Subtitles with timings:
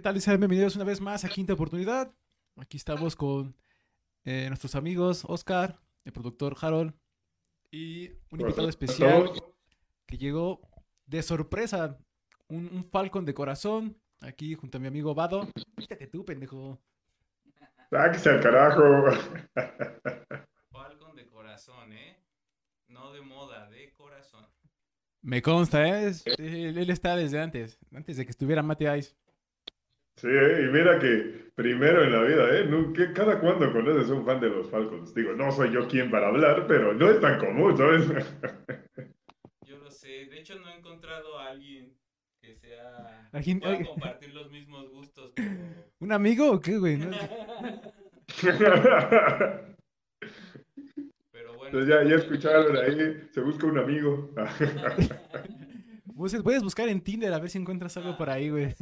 [0.00, 0.18] ¿Qué tal?
[0.18, 2.10] Sean bienvenidos una vez más a Quinta Oportunidad.
[2.56, 3.54] Aquí estamos con
[4.24, 6.94] eh, nuestros amigos Oscar, el productor Harold
[7.70, 9.30] y un invitado especial
[10.06, 10.62] que llegó
[11.04, 11.98] de sorpresa,
[12.48, 15.46] un, un Falcon de corazón, aquí junto a mi amigo Vado.
[15.76, 16.80] Fíjate tú, pendejo.
[17.90, 18.82] Sáquese al carajo.
[20.70, 22.16] Falcon de corazón, ¿eh?
[22.88, 24.46] No de moda, de corazón.
[25.20, 26.14] Me consta, ¿eh?
[26.38, 29.14] Él está desde antes, antes de que estuviera Mate Ice.
[30.20, 30.64] Sí, ¿eh?
[30.66, 32.64] y mira que primero en la vida, ¿eh?
[32.66, 35.14] Nunca- cada cuando conoces un fan de los Falcons.
[35.14, 38.04] Digo, no soy yo quien para hablar, pero no es tan común, ¿sabes?
[39.66, 40.26] Yo lo sé.
[40.26, 41.94] De hecho, no he encontrado a alguien
[42.42, 43.28] que sea.
[43.32, 43.86] Alguien- pueda oye.
[43.86, 45.32] compartir los mismos gustos.
[45.34, 45.48] como-
[46.00, 46.96] ¿Un amigo o qué, güey?
[46.98, 47.10] ¿No?
[51.32, 51.66] Pero bueno.
[51.66, 54.30] Entonces ya, ya escucharon ahí, se busca un amigo.
[56.16, 58.74] Pues, Puedes buscar en Tinder a ver si encuentras algo por ahí, güey.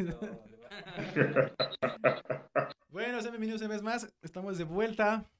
[2.91, 4.13] Bueno, sean bienvenidos una vez más.
[4.23, 5.31] Estamos de vuelta.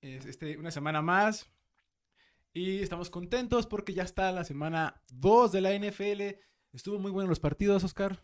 [0.00, 1.50] Es, este, una semana más.
[2.52, 6.40] Y estamos contentos porque ya está la semana 2 de la NFL.
[6.72, 8.18] Estuvo muy bueno los partidos, Oscar.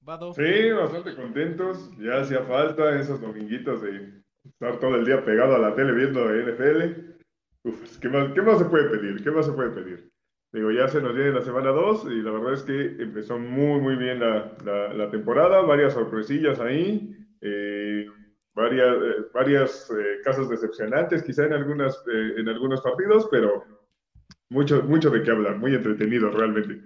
[0.00, 0.34] Vado.
[0.34, 1.90] Sí, bastante contentos.
[1.98, 6.28] Ya hacía falta esos dominguitos de estar todo el día pegado a la tele viendo
[6.28, 7.16] NFL.
[8.00, 9.24] ¿qué más, qué más se puede pedir?
[9.24, 10.12] ¿Qué más se puede pedir?
[10.52, 13.80] Digo, ya se nos viene la semana 2 y la verdad es que empezó muy,
[13.80, 15.60] muy bien la, la- la temporada.
[15.62, 17.14] Varias sorpresillas ahí.
[17.40, 18.06] eh,
[18.54, 23.64] varias, eh, varias eh, casos decepcionantes quizá en, algunas, eh, en algunos partidos, pero
[24.50, 25.58] mucho, mucho de qué hablar.
[25.58, 26.80] Muy entretenido realmente.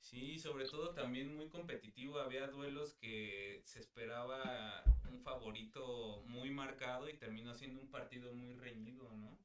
[0.00, 2.18] Sí, sobre todo también muy competitivo.
[2.18, 8.54] Había duelos que se esperaba un favorito muy marcado y terminó siendo un partido muy
[8.54, 9.38] reñido, ¿no?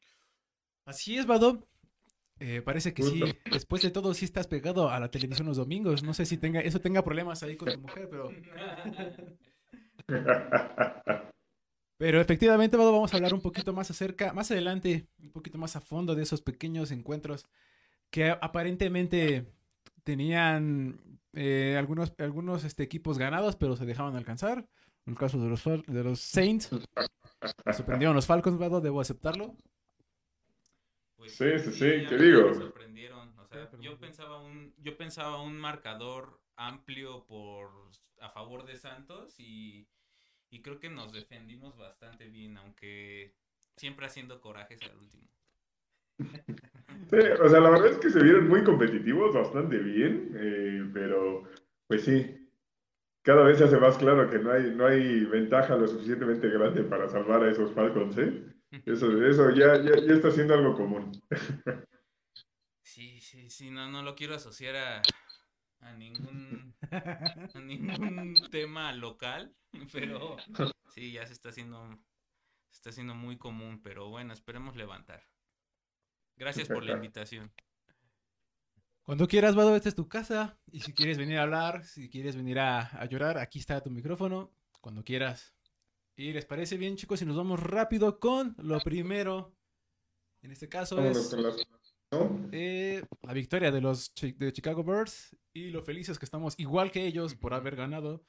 [0.85, 1.67] Así es, Vado.
[2.45, 3.23] Eh, parece que sí.
[3.49, 6.03] Después de todo, sí estás pegado a la televisión los domingos.
[6.03, 8.31] No sé si tenga, eso tenga problemas ahí con tu mujer, pero.
[11.95, 15.77] Pero efectivamente, Vado, vamos a hablar un poquito más acerca, más adelante, un poquito más
[15.77, 17.45] a fondo de esos pequeños encuentros
[18.09, 19.45] que aparentemente
[20.03, 20.99] tenían
[21.31, 24.67] eh, algunos, algunos este, equipos ganados, pero se dejaban alcanzar.
[25.05, 26.71] En el caso de los, de los Saints,
[27.63, 29.55] me sorprendieron los Falcons, Vado, debo aceptarlo.
[31.23, 32.49] Pues Sí, sí, sí, ¿qué digo?
[32.49, 33.29] Me sorprendieron.
[33.39, 37.69] O sea, pero yo pensaba un, yo pensaba un marcador amplio por
[38.19, 39.87] a favor de Santos y,
[40.49, 43.33] y creo que nos defendimos bastante bien, aunque
[43.77, 45.29] siempre haciendo corajes al último.
[47.09, 51.43] Sí, o sea, la verdad es que se vieron muy competitivos, bastante bien, eh, pero
[51.87, 52.49] pues sí,
[53.21, 56.83] cada vez se hace más claro que no hay, no hay ventaja lo suficientemente grande
[56.83, 58.52] para salvar a esos Falcons, ¿eh?
[58.85, 61.11] Eso, eso ya, ya, ya está siendo algo común.
[62.81, 65.01] Sí, sí, sí, no, no lo quiero asociar a,
[65.79, 69.55] a ningún a ningún tema local,
[69.91, 70.37] pero
[70.93, 71.87] sí, ya se está haciendo
[72.69, 75.23] se está haciendo muy común, pero bueno, esperemos levantar.
[76.35, 77.51] Gracias por la invitación.
[79.03, 80.57] Cuando quieras, Vado, esta es tu casa.
[80.71, 83.91] Y si quieres venir a hablar, si quieres venir a, a llorar, aquí está tu
[83.91, 84.51] micrófono.
[84.81, 85.53] Cuando quieras.
[86.15, 89.55] Y les parece bien, chicos, si nos vamos rápido con lo primero.
[90.43, 91.29] En este caso es
[92.51, 96.91] eh, la victoria de los Chi- de Chicago Birds y lo felices que estamos, igual
[96.91, 98.23] que ellos, por haber ganado.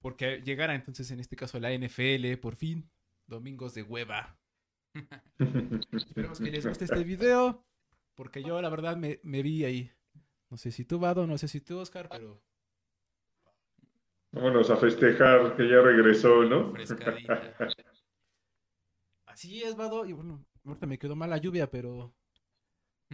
[0.00, 2.88] Porque llegara entonces, en este caso, la NFL, por fin.
[3.26, 4.38] Domingos de hueva.
[5.92, 7.66] Esperemos que les guste este video.
[8.14, 9.92] Porque yo, la verdad, me, me vi ahí.
[10.50, 12.42] No sé si tú, Vado, no sé si tú, Oscar, pero
[14.32, 16.72] Vámonos a festejar que ya regresó, ¿no?
[16.72, 17.56] Frescadita.
[19.26, 20.04] así es, Vado.
[20.04, 22.14] Y bueno, ahorita me quedó mal la lluvia, pero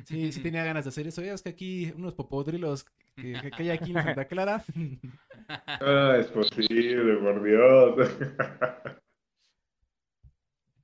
[0.05, 1.23] sí, sí tenía ganas de hacer eso.
[1.23, 2.85] Ya es que aquí unos popodrilos
[3.17, 4.65] que, que, que hay aquí en Santa Clara.
[5.47, 8.11] Ah, es posible, por Dios.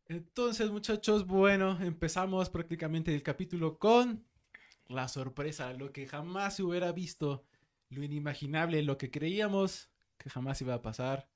[0.07, 4.27] Entonces, muchachos, bueno, empezamos prácticamente el capítulo con
[4.89, 7.47] la sorpresa, lo que jamás se hubiera visto,
[7.89, 9.90] lo inimaginable, lo que creíamos
[10.21, 11.27] que jamás iba a pasar.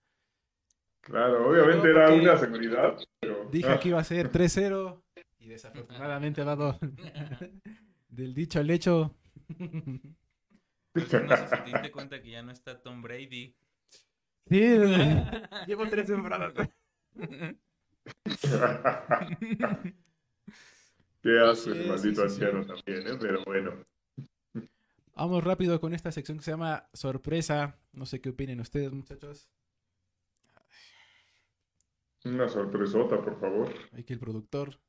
[1.01, 3.49] Claro, obviamente era una seguridad, pero...
[3.51, 5.03] Dije ah, que iba a ser 3-0
[5.39, 6.79] y desafortunadamente dado
[8.09, 9.15] del dicho al hecho.
[9.49, 9.59] Sí,
[10.95, 13.57] no sé si te diste cuenta que ya no está Tom Brady.
[14.49, 14.61] Sí,
[15.67, 16.53] llevo tres temporadas.
[21.23, 22.45] ¿Qué haces, sí, maldito sí, sí.
[22.45, 23.17] anciano también, eh?
[23.19, 23.85] Pero bueno.
[25.17, 27.79] Vamos rápido con esta sección que se llama sorpresa.
[27.93, 29.49] No sé qué opinen ustedes, muchachos.
[32.25, 33.73] Una sorpresota, por favor.
[33.93, 34.81] Aquí el productor.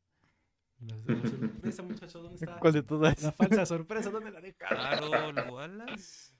[0.80, 2.60] La, la sorpresa, muchachos, ¿dónde está?
[2.60, 3.22] ¿Cuál de todas?
[3.22, 5.12] La falsa sorpresa, ¿dónde la dejaron?
[5.12, 6.34] Carol Wallace.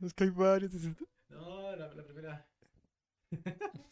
[0.00, 0.72] Es que hay varios.
[1.28, 2.46] No, la, la primera.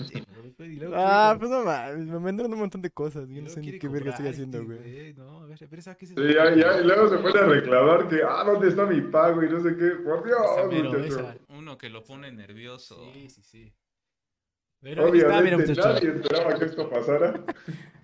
[0.00, 0.22] Sí,
[0.56, 3.26] pero- y luego Ah, pues no mames, me mandaron un montón de cosas.
[3.28, 5.14] Yo y no sé ni qué verga estoy haciendo, este güey.
[5.14, 7.46] No, a ver, ver, esa qué es Sí, ya, ya, y luego se pone a
[7.46, 9.42] reclamar que, ah, ¿dónde está mi pago?
[9.42, 9.90] Y no sé qué.
[10.04, 10.98] Por Dios, Esa muchacho.
[10.98, 11.36] esa.
[11.48, 13.10] Uno que lo pone nervioso.
[13.14, 13.72] Sí, sí, sí.
[14.80, 15.88] Pero está, Obviamente muchacho.
[15.94, 17.44] nadie esperaba que esto pasara.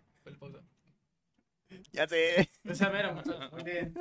[1.92, 2.48] Ya sé.
[2.64, 3.38] Esa mera, muchacho.
[3.52, 3.94] Muy bien.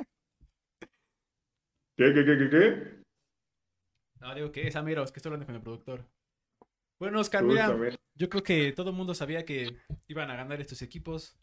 [1.96, 3.02] ¿Qué, qué, qué, qué, qué?
[4.20, 6.04] No, digo que esa mera, es que estoy hablando con el productor.
[6.98, 7.76] Bueno, Oscar, mira,
[8.14, 9.76] yo creo que todo el mundo sabía que
[10.08, 11.38] iban a ganar estos equipos.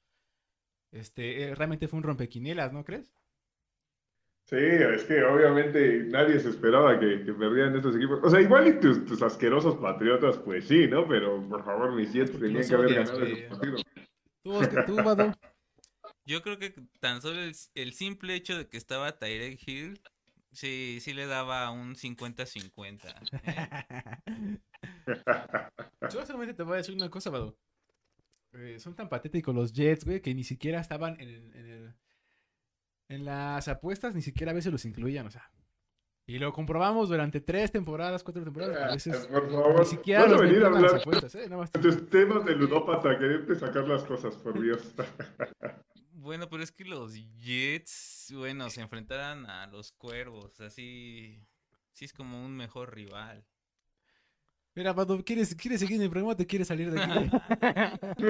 [0.91, 3.13] Este, eh, realmente fue un rompequinielas, ¿no crees?
[4.45, 8.19] Sí, es que obviamente nadie se esperaba que, que perdieran estos equipos.
[8.21, 11.07] O sea, igual y tus, tus asquerosos patriotas, pues sí, ¿no?
[11.07, 13.31] Pero por favor, mis Porque tenían que haber ganado güey.
[13.33, 13.77] ese partido.
[14.43, 14.95] Tú, Oscar, tú.
[16.27, 20.01] Yo creo que tan solo el, el simple hecho de que estaba Tyrek Hill,
[20.51, 23.15] sí, sí le daba un 50-50.
[23.43, 24.59] ¿eh?
[26.11, 27.57] Yo solamente te voy a decir una cosa, Vado.
[28.53, 31.93] Eh, son tan patéticos los Jets, güey, que ni siquiera estaban en, el- en, el-
[33.09, 35.51] en las apuestas, ni siquiera a veces los incluían, o sea.
[36.27, 40.41] Y lo comprobamos durante tres temporadas, cuatro temporadas, a veces Por favor, ni siquiera los
[40.41, 41.43] venir a las hablar apuestas, ¿eh?
[41.49, 41.71] Nada más.
[41.71, 44.81] tus temas de ludópata, quererte sacar las cosas, por Dios.
[46.17, 51.39] Bueno, pero es que los Jets, bueno, se enfrentaran a los Cuervos, así,
[51.91, 53.45] sí es como un mejor rival.
[54.75, 57.29] Mira, Vado, ¿quieres, ¿quieres seguir en el programa o te quieres salir de aquí?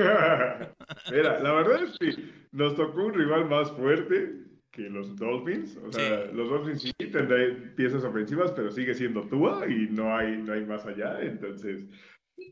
[1.12, 5.78] Mira, la verdad es que nos tocó un rival más fuerte que los Dolphins.
[5.78, 6.32] O sea, Sí.
[6.34, 10.66] los Dolphins sí tendrán piezas ofensivas, pero sigue siendo Tua y no hay, no hay
[10.66, 11.20] más allá.
[11.22, 11.86] Entonces,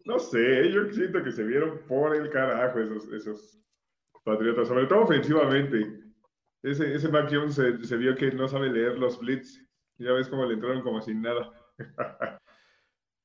[0.06, 3.60] no sé, yo siento que se vieron por el carajo esos, esos
[4.24, 6.00] Patriotas, sobre todo ofensivamente.
[6.63, 9.60] Ese, ese Mac Jones se, se vio que no sabe leer los blitz.
[9.98, 11.51] Ya ves cómo le entraron como sin nada.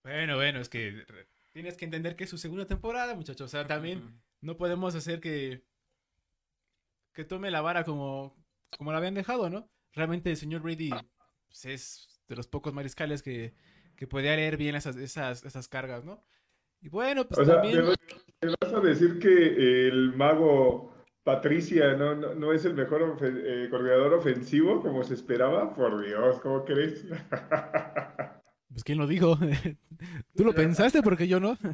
[0.08, 1.05] Bueno, bueno, es que
[1.52, 3.44] tienes que entender que es su segunda temporada, muchachos.
[3.44, 5.62] O sea, también no podemos hacer que
[7.12, 8.34] que tome la vara como
[8.78, 9.70] como la habían dejado, ¿no?
[9.93, 10.90] Realmente el señor Brady
[11.46, 13.55] pues, es de los pocos mariscales que,
[13.96, 16.25] que podía leer bien esas, esas, esas cargas, ¿no?
[16.81, 17.84] Y bueno, pues O sea, también...
[17.84, 17.94] ¿me,
[18.43, 20.94] me vas a decir que el mago
[21.25, 25.75] Patricia no, no, no es el mejor eh, coordinador ofensivo como se esperaba?
[25.75, 27.05] Por Dios, ¿cómo crees?
[28.70, 29.38] Pues quién lo dijo.
[30.37, 31.56] Tú lo pensaste porque yo no.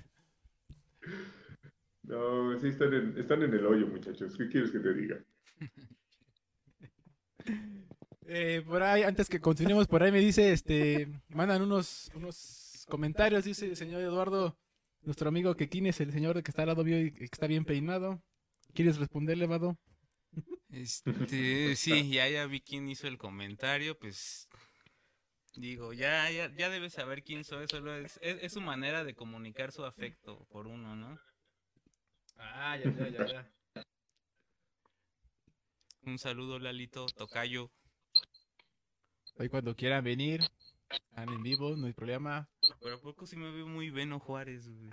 [2.06, 4.36] No, sí están en, están en el hoyo, muchachos.
[4.36, 5.18] ¿Qué quieres que te diga?
[8.26, 13.44] Eh, por ahí, antes que continuemos, por ahí me dice, este, mandan unos, unos comentarios,
[13.44, 14.56] dice el señor Eduardo,
[15.02, 17.46] nuestro amigo que quién es el señor que está al lado mío y que está
[17.46, 18.22] bien peinado.
[18.72, 19.76] ¿Quieres responderle, Vado?
[20.70, 24.48] Este, sí, ya, ya vi quién hizo el comentario, pues
[25.56, 29.14] digo, ya, ya, ya debes saber quién soy, solo es, es, es su manera de
[29.14, 31.18] comunicar su afecto por uno, ¿no?
[32.36, 33.52] Ah, ya, ya, ya, ya.
[36.02, 37.70] Un saludo, Lalito, Tocayo.
[39.38, 40.42] Ahí cuando quieran venir,
[40.90, 42.48] están en vivo, no hay problema.
[42.80, 44.90] Pero a poco sí me veo muy Beno Juárez, güey.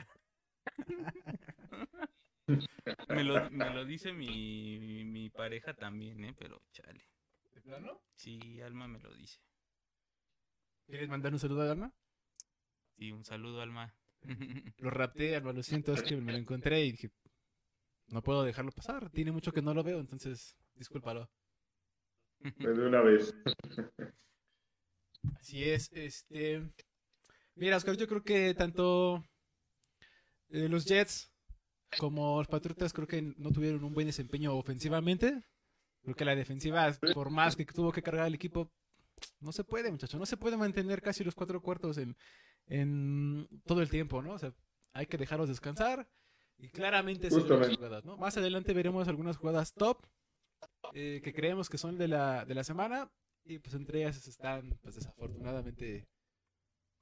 [3.09, 6.33] me, lo, me lo dice mi, mi pareja también, ¿eh?
[6.37, 7.05] Pero chale.
[7.53, 8.01] ¿De plano?
[8.15, 9.39] Sí, Alma me lo dice.
[10.87, 11.93] ¿Quieres mandar un saludo a Alma?
[12.97, 13.95] Sí, un saludo, Alma.
[14.77, 17.11] Lo rapté, Alma, lo siento, es que me lo encontré y dije,
[18.07, 21.29] no puedo dejarlo pasar, tiene mucho que no lo veo, entonces, discúlpalo.
[22.59, 23.33] De una vez.
[25.39, 26.71] Así es, este...
[27.55, 29.23] Mira, Oscar, yo creo que tanto
[30.49, 31.31] eh, los Jets
[31.97, 35.43] como los Patriotas creo que no tuvieron un buen desempeño ofensivamente.
[36.03, 38.71] Creo que la defensiva, por más que tuvo que cargar el equipo,
[39.39, 40.17] no se puede, muchacho.
[40.17, 42.15] No se puede mantener casi los cuatro cuartos en,
[42.67, 44.33] en todo el tiempo, ¿no?
[44.33, 44.53] O sea,
[44.93, 46.07] hay que dejarlos descansar
[46.57, 48.17] y claramente las jugadas, ¿no?
[48.17, 50.05] Más adelante veremos algunas jugadas top
[50.93, 53.11] eh, que creemos que son de la, de la semana
[53.45, 56.07] y pues entre ellas están, pues desafortunadamente,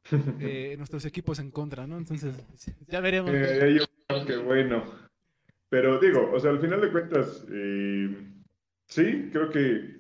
[0.39, 1.97] eh, nuestros equipos en contra, ¿no?
[1.97, 2.35] Entonces,
[2.87, 3.31] ya veremos.
[3.33, 5.09] Eh, yo creo que bueno.
[5.69, 8.33] Pero digo, o sea, al final de cuentas, eh,
[8.87, 9.98] sí, creo que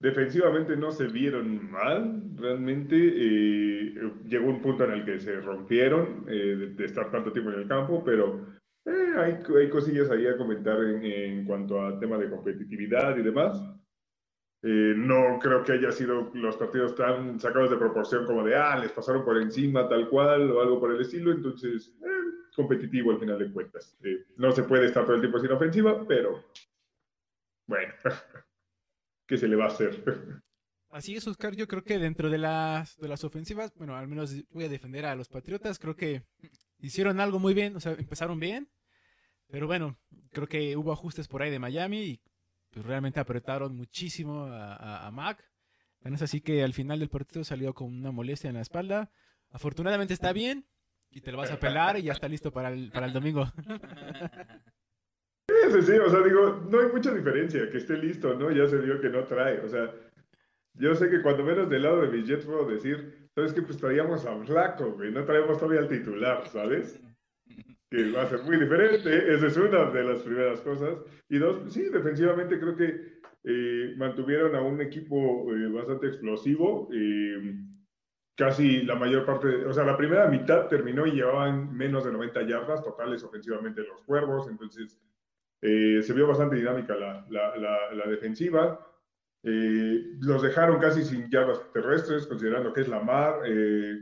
[0.00, 2.96] defensivamente no se vieron mal, realmente.
[2.96, 7.60] eh, llegó un punto en el que se rompieron eh, de, estar tanto tiempo en
[7.60, 8.46] el campo, pero
[8.86, 13.62] eh, hay, hay cosillas ahí a comentar en, cuanto a tema de competitividad y demás.
[14.62, 18.92] No creo que haya sido los partidos tan sacados de proporción como de, ah, les
[18.92, 21.96] pasaron por encima tal cual o algo por el estilo, entonces,
[22.54, 23.98] competitivo al final de cuentas.
[24.36, 26.44] No se puede estar todo el tiempo sin ofensiva, pero
[27.66, 27.94] bueno,
[29.30, 30.02] ¿qué se le va a hacer?
[30.90, 31.54] Así es, Oscar.
[31.54, 35.06] Yo creo que dentro de las, de las ofensivas, bueno, al menos voy a defender
[35.06, 35.78] a los Patriotas.
[35.78, 36.24] Creo que
[36.80, 38.68] hicieron algo muy bien, o sea, empezaron bien.
[39.46, 39.96] Pero bueno,
[40.32, 42.20] creo que hubo ajustes por ahí de Miami y
[42.70, 45.48] pues, realmente apretaron muchísimo a, a, a Mac.
[46.00, 49.12] Tan es así que al final del partido salió con una molestia en la espalda.
[49.50, 50.66] Afortunadamente está bien
[51.08, 53.52] y te lo vas a pelar y ya está listo para el, para el domingo.
[55.70, 58.50] Sí, o sea, digo, no hay mucha diferencia, que esté listo, ¿no?
[58.50, 59.92] Ya se vio que no trae, o sea,
[60.74, 63.62] yo sé que cuando menos del lado de mis Jets puedo decir, ¿sabes qué?
[63.62, 67.00] Pues traíamos a Flaco, güey, no traemos todavía al titular, ¿sabes?
[67.90, 70.98] Que va a ser muy diferente, esa es una de las primeras cosas.
[71.28, 76.88] Y dos, pues sí, defensivamente creo que eh, mantuvieron a un equipo eh, bastante explosivo.
[76.92, 77.54] eh,
[78.40, 82.46] casi la mayor parte, o sea, la primera mitad terminó y llevaban menos de 90
[82.46, 84.98] yardas totales ofensivamente los cuervos, entonces
[85.62, 88.86] eh, se vio bastante dinámica la, la, la, la defensiva.
[89.42, 93.40] Eh, los dejaron casi sin yardas terrestres, considerando que es la mar.
[93.46, 93.98] eh,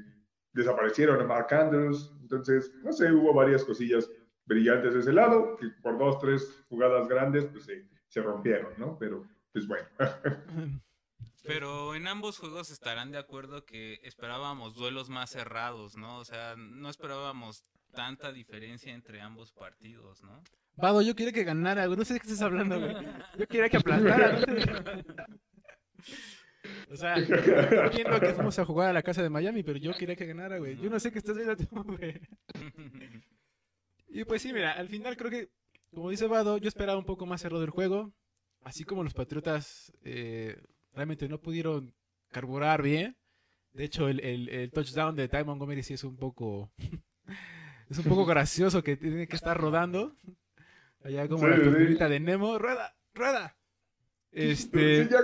[0.52, 2.12] desaparecieron a Mark Andrews.
[2.20, 4.10] Entonces, no sé, hubo varias cosillas
[4.44, 8.98] brillantes de ese lado, que por dos, tres jugadas grandes, pues se, se rompieron, ¿no?
[8.98, 9.86] Pero, pues bueno.
[11.44, 16.18] Pero en ambos juegos estarán de acuerdo que esperábamos duelos más cerrados, ¿no?
[16.18, 17.62] O sea, no esperábamos
[17.92, 20.42] tanta diferencia entre ambos partidos, ¿no?
[20.80, 21.98] Vado, yo quería que ganara, güey.
[21.98, 22.94] No sé de qué estás hablando, güey.
[23.38, 24.38] Yo quería que aplastara.
[26.90, 29.92] o sea, yo entiendo que fuimos a jugar a la casa de Miami, pero yo
[29.94, 30.76] quería que ganara, güey.
[30.80, 32.20] Yo no sé qué estás viendo tú, güey.
[34.08, 35.50] Y pues sí, mira, al final creo que,
[35.92, 38.12] como dice Vado, yo esperaba un poco más cerrado el juego.
[38.62, 40.60] Así como los Patriotas eh,
[40.92, 41.94] realmente no pudieron
[42.30, 43.16] carburar bien.
[43.72, 46.72] De hecho, el, el- el touchdown de Ty Montgomery sí es un poco...
[47.90, 50.14] es un poco gracioso que tiene que estar rodando.
[51.02, 51.62] Allá como Sí, la sí.
[51.62, 52.58] tortuguita de Nemo.
[52.58, 52.94] ¡Rueda!
[53.14, 53.56] ¡Rueda!
[54.32, 55.04] Este...
[55.08, 55.14] Sí,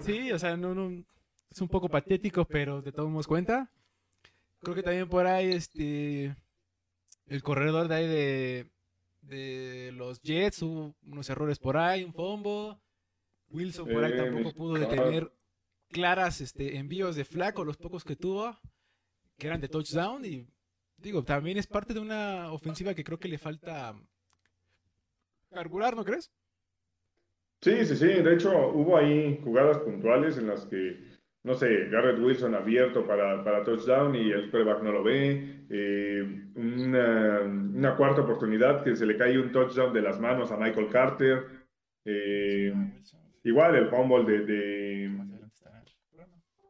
[0.00, 1.04] Sí, o sea, no, no,
[1.50, 3.70] es un poco patético, pero te tomamos cuenta.
[4.60, 6.36] Creo que también por ahí, este,
[7.26, 8.70] el corredor de ahí de,
[9.22, 12.78] de los Jets, hubo unos errores por ahí, un fumble.
[13.50, 15.30] Wilson por ahí tampoco pudo detener
[15.90, 18.58] claras este, envíos de flaco, los pocos que tuvo,
[19.36, 20.24] que eran de touchdown.
[20.24, 20.46] Y
[20.96, 23.94] digo, también es parte de una ofensiva que creo que le falta
[25.52, 26.30] carburar, ¿no crees?
[27.60, 28.06] Sí, sí, sí.
[28.06, 30.98] De hecho, hubo ahí jugadas puntuales en las que,
[31.44, 35.64] no sé, Garrett Wilson abierto para, para touchdown y el quarterback no lo ve.
[35.70, 40.56] Eh, una, una cuarta oportunidad que se le cae un touchdown de las manos a
[40.56, 41.46] Michael Carter.
[42.04, 42.74] Eh,
[43.44, 45.04] igual el fumble de, de,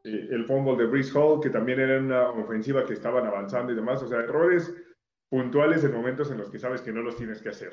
[0.04, 3.76] eh, el fumble de Brees Hall, que también era una ofensiva que estaban avanzando y
[3.76, 4.02] demás.
[4.02, 4.74] O sea, errores
[5.30, 7.72] puntuales en momentos en los que sabes que no los tienes que hacer.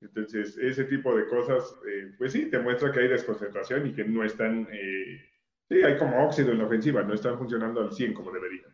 [0.00, 4.04] Entonces, ese tipo de cosas, eh, pues sí, te muestra que hay desconcentración y que
[4.04, 5.24] no están, eh,
[5.68, 8.72] sí, hay como óxido en la ofensiva, no están funcionando al 100 como deberían.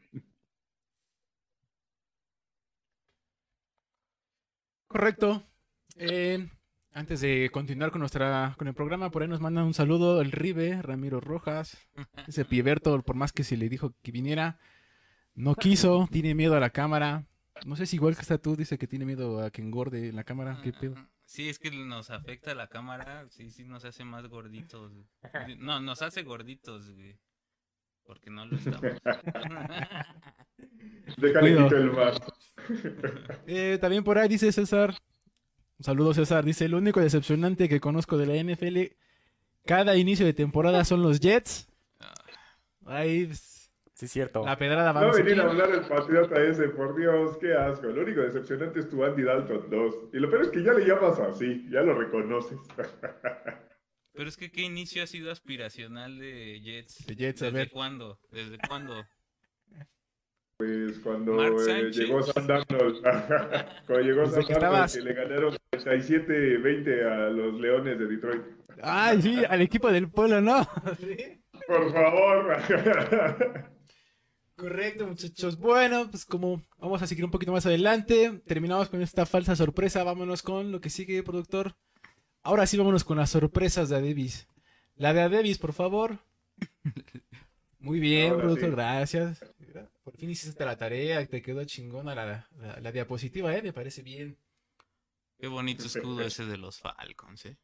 [4.89, 5.43] Correcto.
[5.97, 6.49] Eh,
[6.93, 10.33] antes de continuar con nuestra con el programa, por ahí nos mandan un saludo el
[10.33, 11.79] Ribe, Ramiro Rojas.
[12.27, 14.59] Ese Pieberto, por más que se le dijo que viniera,
[15.35, 17.25] no quiso, tiene miedo a la cámara.
[17.65, 20.17] No sé si igual que está tú, dice que tiene miedo a que engorde en
[20.17, 20.61] la cámara.
[20.63, 20.97] ¿Qué pedo?
[21.25, 24.93] Sí, es que nos afecta la cámara, sí, sí nos hace más gorditos.
[25.59, 27.19] No, nos hace gorditos, güey.
[28.05, 28.83] Porque no lo estamos.
[31.17, 31.65] Déjale Cuido.
[31.65, 32.19] quito el más.
[33.47, 34.95] Eh, también por ahí dice César.
[35.79, 36.45] Un saludo César.
[36.45, 38.95] Dice, lo único decepcionante que conozco de la NFL,
[39.65, 41.69] cada inicio de temporada son los Jets.
[42.85, 43.52] Ahí pues,
[44.03, 44.45] Sí, es cierto.
[44.45, 47.87] la pedrada No vamos venir a hablar el patriota ese, por Dios, qué asco.
[47.87, 49.95] Lo único decepcionante es tu Andy Dalton 2.
[50.13, 52.59] Y lo peor es que ya le llamas así, ya lo reconoces.
[54.13, 57.07] Pero es que qué inicio ha sido aspiracional de Jets.
[57.07, 57.71] De Jets, a ¿Desde ver.
[57.71, 58.19] cuándo?
[58.33, 59.05] ¿Desde cuándo?
[60.57, 63.03] Pues cuando eh, llegó Sam Darnold,
[63.87, 68.07] cuando llegó Desde Sam que Darnold, estabas- que le ganaron 37-20 a los Leones de
[68.07, 68.43] Detroit.
[68.83, 70.65] Ay, sí, al equipo del pueblo, ¿no?
[70.99, 71.39] Sí.
[71.69, 72.57] Por favor.
[74.63, 75.59] Correcto, muchachos.
[75.59, 80.05] Bueno, pues como vamos a seguir un poquito más adelante, terminamos con esta falsa sorpresa.
[80.05, 81.75] Vámonos con lo que sigue, productor.
[82.45, 84.47] Ahora sí, vámonos con las sorpresas de Adebis.
[84.95, 86.19] La de Adebis, por favor.
[87.81, 88.77] Muy bien, Ahora productor, sí.
[88.77, 89.45] gracias.
[90.05, 93.63] Por fin hiciste la tarea, te quedó chingona la, la- la diapositiva, ¿eh?
[93.63, 94.37] Me parece bien.
[95.41, 97.57] Qué bonito escudo ese de los Falcons, ¿eh?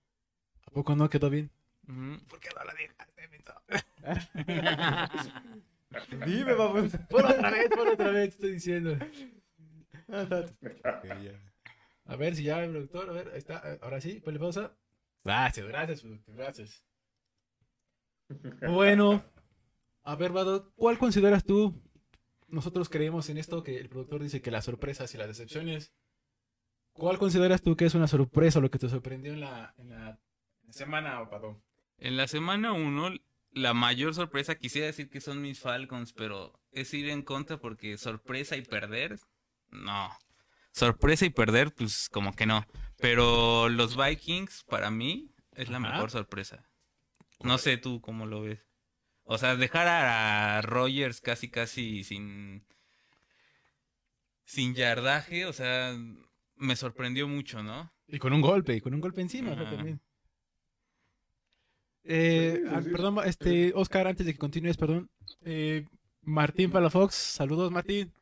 [0.66, 1.48] ¿A poco no quedó bien?
[2.28, 3.18] ¿Por qué no la dejaste?
[6.26, 6.92] Dime, vamos.
[7.09, 8.97] Por otra vez, por otra vez, estoy diciendo.
[12.04, 13.78] A ver si ya el productor, a ver, ahí está.
[13.83, 14.75] Ahora sí, ponle pausa.
[15.25, 16.83] Gracias, gracias, productor, gracias.
[18.66, 19.23] Bueno,
[20.04, 21.83] a ver, Vado, ¿cuál consideras tú?
[22.47, 25.92] Nosotros creemos en esto que el productor dice que las sorpresas y las decepciones.
[26.95, 29.90] ¿Cuál consideras tú que es una sorpresa o lo que te sorprendió en la, en
[29.90, 30.18] la
[30.71, 31.62] semana, Vado?
[31.99, 33.11] En la semana 1,
[33.52, 37.98] la mayor sorpresa, quisiera decir que son mis Falcons, pero es ir en contra porque
[37.98, 39.18] sorpresa y perder,
[39.70, 40.10] no.
[40.72, 42.64] Sorpresa y perder, pues como que no.
[42.98, 45.90] Pero los Vikings, para mí, es la Ajá.
[45.92, 46.68] mejor sorpresa.
[47.40, 48.60] No sé tú cómo lo ves.
[49.24, 52.66] O sea, dejar a Rogers casi, casi sin,
[54.44, 55.96] sin yardaje, o sea,
[56.56, 57.92] me sorprendió mucho, ¿no?
[58.06, 60.00] Y con un golpe, y con un golpe encima también.
[62.04, 62.90] Eh, Sí, sí, ah, sí.
[62.90, 65.10] Perdón, este, Oscar, antes de que continúes, perdón.
[65.42, 65.84] Eh,
[66.22, 68.12] Martín Palafox, saludos Martín.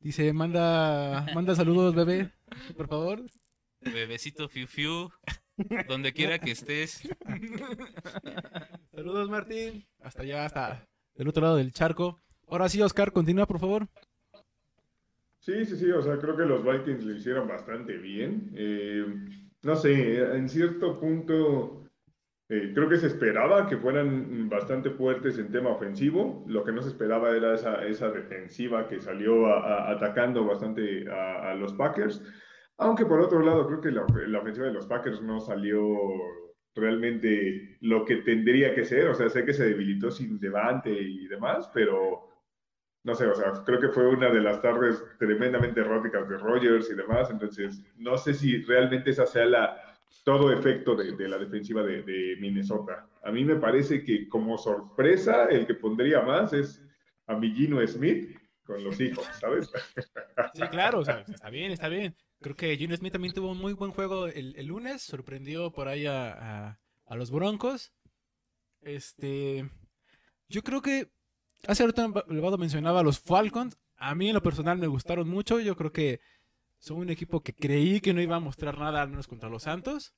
[0.00, 2.30] Dice, manda, manda saludos, bebé,
[2.76, 3.22] por favor.
[3.80, 5.10] Bebecito Fiu Fiu,
[5.88, 7.08] donde quiera que estés.
[8.94, 9.86] Saludos Martín.
[10.00, 12.20] Hasta allá, hasta del otro lado del charco.
[12.48, 13.88] Ahora sí, Oscar, continúa, por favor.
[15.38, 18.52] Sí, sí, sí, o sea, creo que los Vikings lo hicieron bastante bien.
[18.54, 19.04] Eh,
[19.62, 21.83] no sé, en cierto punto
[22.48, 26.44] eh, creo que se esperaba que fueran bastante fuertes en tema ofensivo.
[26.46, 31.10] Lo que no se esperaba era esa, esa defensiva que salió a- a- atacando bastante
[31.10, 32.22] a, a los Packers.
[32.78, 35.80] Aunque por otro lado, creo que la, la ofensiva de los Packers no salió
[36.74, 39.08] realmente lo que tendría que ser.
[39.08, 42.28] O sea, sé que se debilitó sin Devante y demás, pero
[43.04, 46.90] no sé, o sea, creo que fue una de las tardes tremendamente eróticas de Rogers
[46.90, 49.93] y demás, entonces no sé si realmente esa sea la,
[50.24, 53.08] todo efecto de, de la defensiva de, Minnesota.
[53.22, 56.82] A mí me parece que como sorpresa el que pondría más es
[57.26, 59.70] a mi Gino Smith con los hijos, ¿sabes?
[60.54, 62.16] Sí, claro, o sea, está bien, está bien.
[62.40, 65.88] Creo que Gino Smith también tuvo un muy buen juego el, el lunes, sorprendió por
[65.88, 67.92] ahí a, a- los Broncos.
[68.80, 69.68] Este,
[70.48, 71.10] yo creo que
[71.66, 73.78] hace rato el Vado mencionaba a los Falcons.
[73.96, 75.60] A mí en lo personal me gustaron mucho.
[75.60, 76.20] Yo creo que
[76.84, 79.62] son un equipo que creí que no iba a mostrar nada, al menos contra los
[79.62, 80.12] Santos.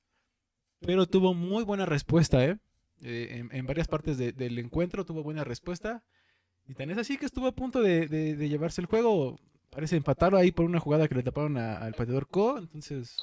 [0.81, 2.57] Pero tuvo muy buena respuesta, ¿eh?
[3.01, 6.03] Eh, en, en varias partes de- del encuentro tuvo buena respuesta.
[6.67, 9.39] Y tan es así que estuvo a punto de, de- de llevarse el juego.
[9.69, 12.57] Parece empatarlo ahí por una jugada que le taparon a- al pateador Co.
[12.57, 13.15] Entonces,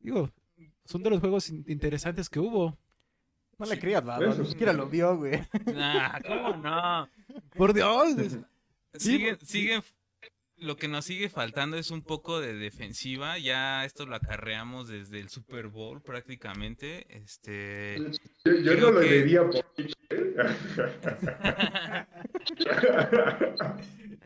[0.00, 0.30] digo,
[0.84, 2.76] son de los juegos in- interesantes que hubo.
[3.58, 5.40] No le creas, Vado, Eso ni siquiera lo vio, güey.
[5.72, 7.08] Nah, ¿cómo no?
[7.56, 8.18] Por Dios.
[8.18, 8.38] es-
[8.98, 9.82] Sí, Sigue, por- sigue,
[10.58, 13.38] lo que nos sigue faltando es un poco de defensiva.
[13.38, 17.06] Ya esto lo acarreamos desde el Super Bowl prácticamente.
[17.16, 17.96] Este,
[18.44, 19.64] Yo, no lo que- diría por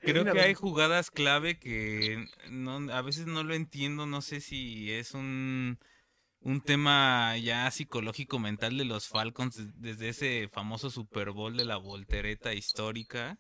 [0.01, 4.07] creo que hay jugadas clave que no, a veces no lo entiendo.
[4.07, 5.79] No sé si es un,
[6.41, 11.65] un tema ya psicológico mental de los Falcons des- desde ese famoso Super Bowl de
[11.65, 13.39] la voltereta histórica.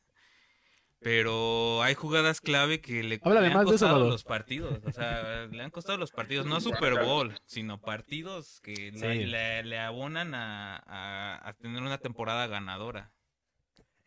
[1.02, 4.80] Pero hay jugadas clave que le, le han de costado los partidos.
[4.84, 9.24] O sea, le han costado los partidos, no Super Bowl, sino partidos que le, Sí.
[9.24, 13.12] le- le abonan a, a- a tener una temporada ganadora.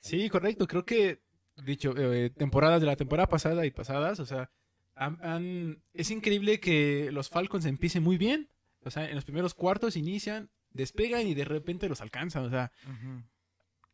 [0.01, 0.67] Sí, correcto.
[0.67, 1.21] Creo que,
[1.63, 4.51] dicho, eh, temporadas de la temporada pasada y pasadas, o sea,
[4.95, 8.49] han- han- es increíble que los Falcons empiecen muy bien.
[8.86, 12.43] O sea, en los primeros cuartos inician, despegan y de repente los alcanzan.
[12.45, 12.71] O sea,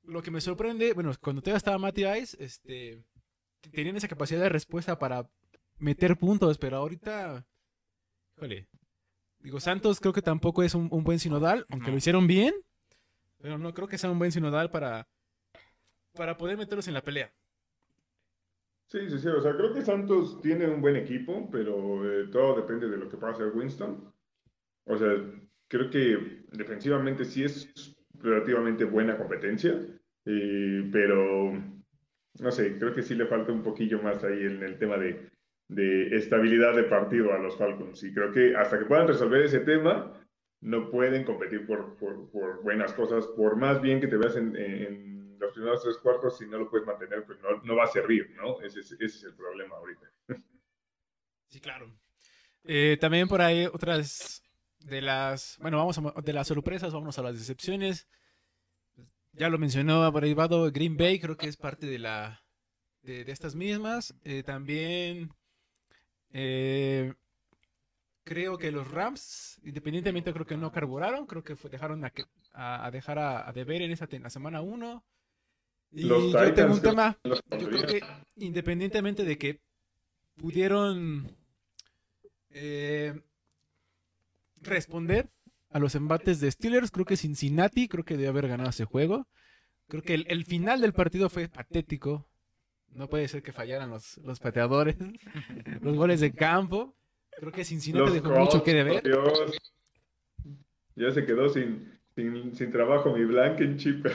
[0.10, 3.04] lo que me sorprende, bueno, cuando todavía estaba Matty Ice, este,
[3.72, 5.30] tenían esa capacidad de respuesta para
[5.78, 7.45] meter puntos, pero ahorita,
[8.38, 8.67] híjole,
[9.39, 11.91] digo, Santos creo que tampoco es un, un buen sinodal, aunque No.
[11.91, 12.54] lo hicieron bien,
[13.38, 15.08] pero no creo que sea un buen sinodal para,
[16.13, 17.34] para poder meterlos en la pelea.
[18.88, 22.56] Sí, sí, sí, o sea, creo que Santos tiene un buen equipo, pero eh, todo
[22.56, 24.12] depende de lo que pueda hacer Winston.
[24.86, 25.10] O sea,
[25.67, 27.72] creo que defensivamente sí es
[28.22, 29.80] relativamente buena competencia,
[30.24, 31.54] pero
[32.40, 35.30] no sé, creo que sí le falta un poquillo más ahí en el tema de,
[35.70, 38.04] de estabilidad de partido a los Falcons.
[38.04, 40.14] Y creo que hasta que puedan resolver ese tema,
[40.62, 45.54] no pueden competir por, por, buenas cosas, por más bien que te veas en, los
[45.54, 48.60] primeros tres cuartos, si no lo puedes mantener, pues no, va a servir, ¿no?
[48.62, 50.12] Ese es, ese es el problema ahorita.
[51.48, 51.92] Sí, claro.
[52.66, 54.44] Eh, también por ahí otras
[54.80, 58.08] de las, bueno, vamos a, de las sorpresas, vamos a las decepciones.
[59.34, 62.44] Ya lo mencionó por ahí Vado, Green Bay creo que es parte de la
[63.04, 64.13] de, de estas mismas.
[64.24, 65.32] Eh, también
[66.32, 67.13] eh,
[68.24, 72.26] creo que los Rams, independientemente creo que no carburaron, creo que fue- dejaron a, que-
[72.54, 75.04] a- a dejar a, a deber en esa la semana 1.
[75.92, 77.88] Y Los yo tengo un tema, Los yo creo pondría.
[77.88, 78.02] que
[78.46, 79.62] independientemente de que
[80.36, 81.36] pudieron
[82.52, 83.20] eh,
[84.62, 85.30] responder
[85.69, 86.91] a los embates de Steelers.
[86.91, 89.28] Creo que Cincinnati, creo que debe haber ganado ese juego.
[89.88, 92.28] Creo que el, el final del partido fue patético.
[92.91, 94.95] No puede ser que fallaran los, los pateadores,
[95.82, 96.95] los goles de campo.
[97.38, 99.04] Creo que Cincinnati Los dejó mucho que deber.
[99.04, 99.58] Dios.
[100.95, 104.04] Ya se quedó sin, sin, sin trabajo mi Blankenship.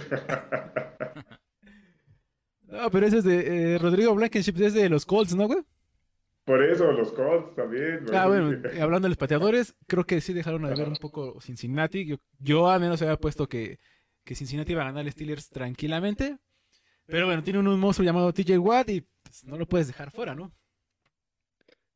[2.66, 5.60] No, pero ese es de eh, Rodrigo Blankenship, es de los Colts, ¿no, güey?
[6.44, 8.04] Por eso, los Colts también.
[8.12, 12.06] Ah, bueno, hablando de los pateadores, creo que sí dejaron de ver un poco Cincinnati.
[12.06, 13.78] Yo, yo al menos había puesto que,
[14.24, 16.36] que Cincinnati iba a ganar a Steelers tranquilamente.
[17.06, 20.34] Pero bueno, tiene un, monstruo llamado TJ Watt y pues, no lo puedes dejar fuera,
[20.34, 20.52] ¿no?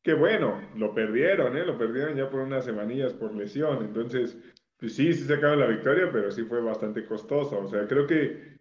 [0.03, 1.67] Que bueno, lo perdieron, ¿eh?
[1.67, 3.85] Lo perdieron ya por unas semanillas por lesión.
[3.85, 4.39] Entonces,
[4.79, 7.57] pues sí, sí sacaron la victoria, pero sí fue bastante costosa.
[7.57, 8.59] O sea, creo que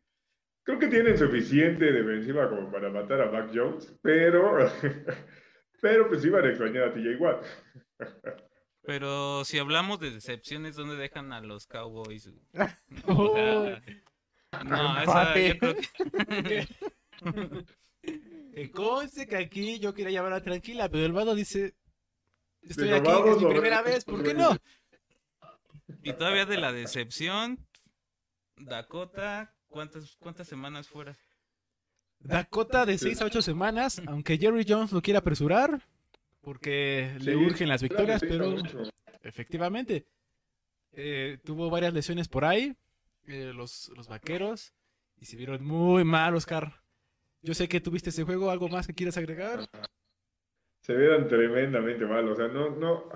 [0.63, 4.69] creo que tienen suficiente defensiva como para matar a Mac Jones, pero
[5.82, 7.46] pero pues iban a extrañar a TJ Watt.
[8.84, 12.32] Pero si hablamos de decepciones, ¿dónde dejan a los Cowboys?
[13.08, 13.68] Oh.
[14.50, 15.76] O sea, no, esa yo creo
[16.44, 16.68] que...
[18.54, 21.76] Que conste que aquí yo quería llevarla tranquila, pero el vado dice:
[22.62, 24.58] Estoy aquí, es mi primera vez, ¿por qué no?
[26.02, 27.60] Y todavía de la decepción,
[28.56, 31.18] Dakota, ¿cuántas, cuántas semanas fuera?
[32.19, 35.82] Dakota de 6 a 8 semanas, aunque Jerry Jones lo quiere apresurar,
[36.41, 38.56] porque le urgen las victorias, pero
[39.21, 40.06] efectivamente
[40.93, 42.75] eh, tuvo varias lesiones por ahí,
[43.27, 44.73] eh, los, los vaqueros,
[45.19, 46.82] y se vieron muy mal, Oscar.
[47.41, 49.69] Yo sé que tuviste ese juego, ¿algo más que quieras agregar?
[50.82, 53.10] Se vieron tremendamente mal, o sea, no, no.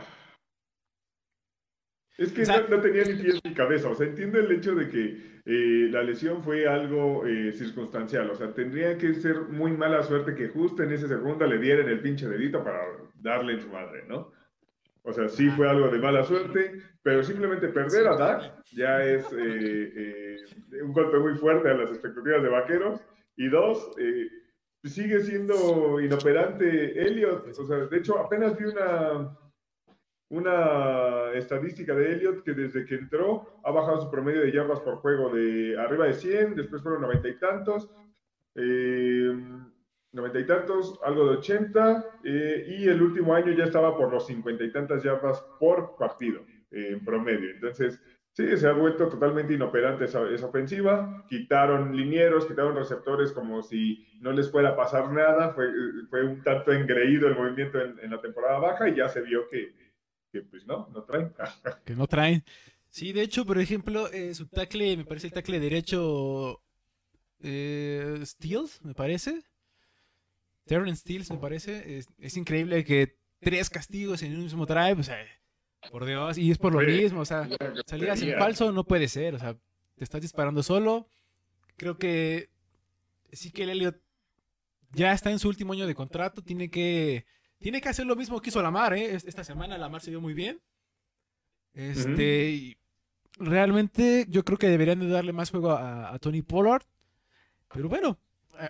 [2.18, 4.52] Es que O sea- no, no tenía ni pies ni cabeza, o sea, entiendo el
[4.52, 9.42] hecho de que eh, la lesión fue algo eh, circunstancial, o sea, tendría que ser
[9.50, 12.80] muy mala suerte que justo en ese segundo le dieran el pinche dedito para
[13.16, 14.32] darle en su madre, ¿no?
[15.04, 19.26] O sea, sí fue algo de mala suerte, pero simplemente perder a Dak ya es
[19.34, 20.36] eh, eh,
[20.84, 23.02] un golpe muy fuerte a las expectativas de vaqueros.
[23.36, 23.96] Y dos,
[24.84, 27.48] sigue siendo inoperante Elliot.
[27.58, 29.36] O sea, de hecho, apenas vi una,
[30.32, 34.96] una estadística de Elliot que desde que entró ha bajado su promedio de yardas por
[34.98, 37.90] juego de arriba de 100, después fueron noventa y tantos,
[38.56, 39.38] eh,
[40.14, 44.26] noventa y tantos, algo de 80, eh, y el último año ya estaba por los
[44.26, 46.42] cincuenta y tantas yardas por partido
[46.72, 47.52] eh, en promedio.
[47.52, 48.00] Entonces,
[48.34, 51.26] Sí, se ha vuelto totalmente inoperante esa, esa, ofensiva.
[51.28, 55.50] Quitaron linieros, quitaron receptores como si no les fuera a pasar nada.
[55.50, 55.68] Fue,
[56.10, 59.50] fue un tanto engreído el movimiento en, en, la temporada baja y ya se vio
[59.50, 59.74] que,
[60.32, 61.34] que pues no, no traen.
[61.86, 62.44] que no traen.
[62.90, 66.62] Sí, de hecho, por ejemplo, eh, su tackle, me parece el tackle derecho
[67.40, 69.44] eh, Steels, me parece.
[70.66, 71.98] Terrence Steels, me parece.
[71.98, 75.18] Es, es, increíble que tres castigos en un mismo drive, o sea,
[75.90, 77.48] por Dios, y es por lo mismo, o sea,
[77.88, 79.58] salidas en falso no puede ser, o sea,
[79.96, 81.08] te estás disparando solo.
[81.78, 82.50] Creo que
[83.32, 84.00] sí que el Elliot
[84.92, 87.26] ya está en su último año de contrato, tiene que
[87.62, 89.16] tiene que hacer lo mismo que hizo Lamar, ¿eh?
[89.16, 90.60] Esta semana Lamar se vio muy bien.
[91.74, 92.78] Este, y
[93.38, 96.84] realmente yo creo que deberían de darle más juego a, a Tony Pollard.
[97.74, 98.20] Pero bueno,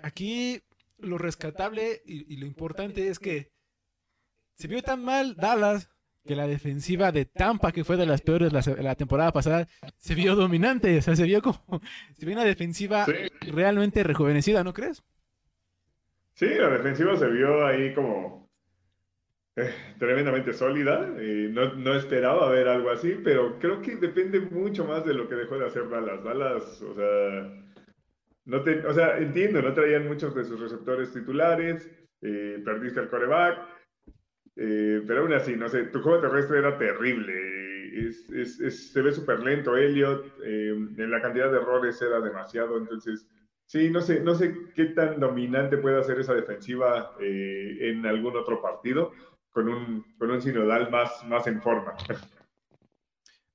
[0.04, 0.62] aquí
[0.99, 3.51] lo rescatable y, y lo importante es que
[4.54, 5.89] se vio tan mal Dallas
[6.25, 10.13] que la defensiva de Tampa, que fue de las peores la, la, temporada pasada, se
[10.13, 10.97] vio dominante.
[10.97, 11.82] O sea, se vio como.
[12.17, 13.13] Se vio una defensiva sí.
[13.51, 15.04] realmente rejuvenecida, ¿no crees?
[16.34, 18.40] Sí, la defensiva se vio ahí como.
[19.99, 21.13] Tremendamente sólida.
[21.17, 25.27] Eh, no, no, esperaba ver algo así, pero creo que depende mucho más de lo
[25.27, 26.23] que dejó de hacer Dallas.
[26.23, 27.57] Dallas, o sea.
[28.45, 31.89] No te, o sea, entiendo, no traían muchos de sus receptores titulares,
[32.21, 33.59] eh, perdiste el coreback,
[34.55, 37.33] eh, pero aún así, no sé, tu juego terrestre era terrible.
[38.07, 40.25] Es, es, es, se ve súper lento, Elliot.
[40.43, 42.77] En la cantidad de errores era demasiado.
[42.77, 43.27] Entonces,
[43.67, 48.61] sí, no sé, no sé qué tan dominante puede hacer esa defensiva en algún otro
[48.61, 49.11] partido
[49.51, 51.95] con un, con un sinodal más, más en forma.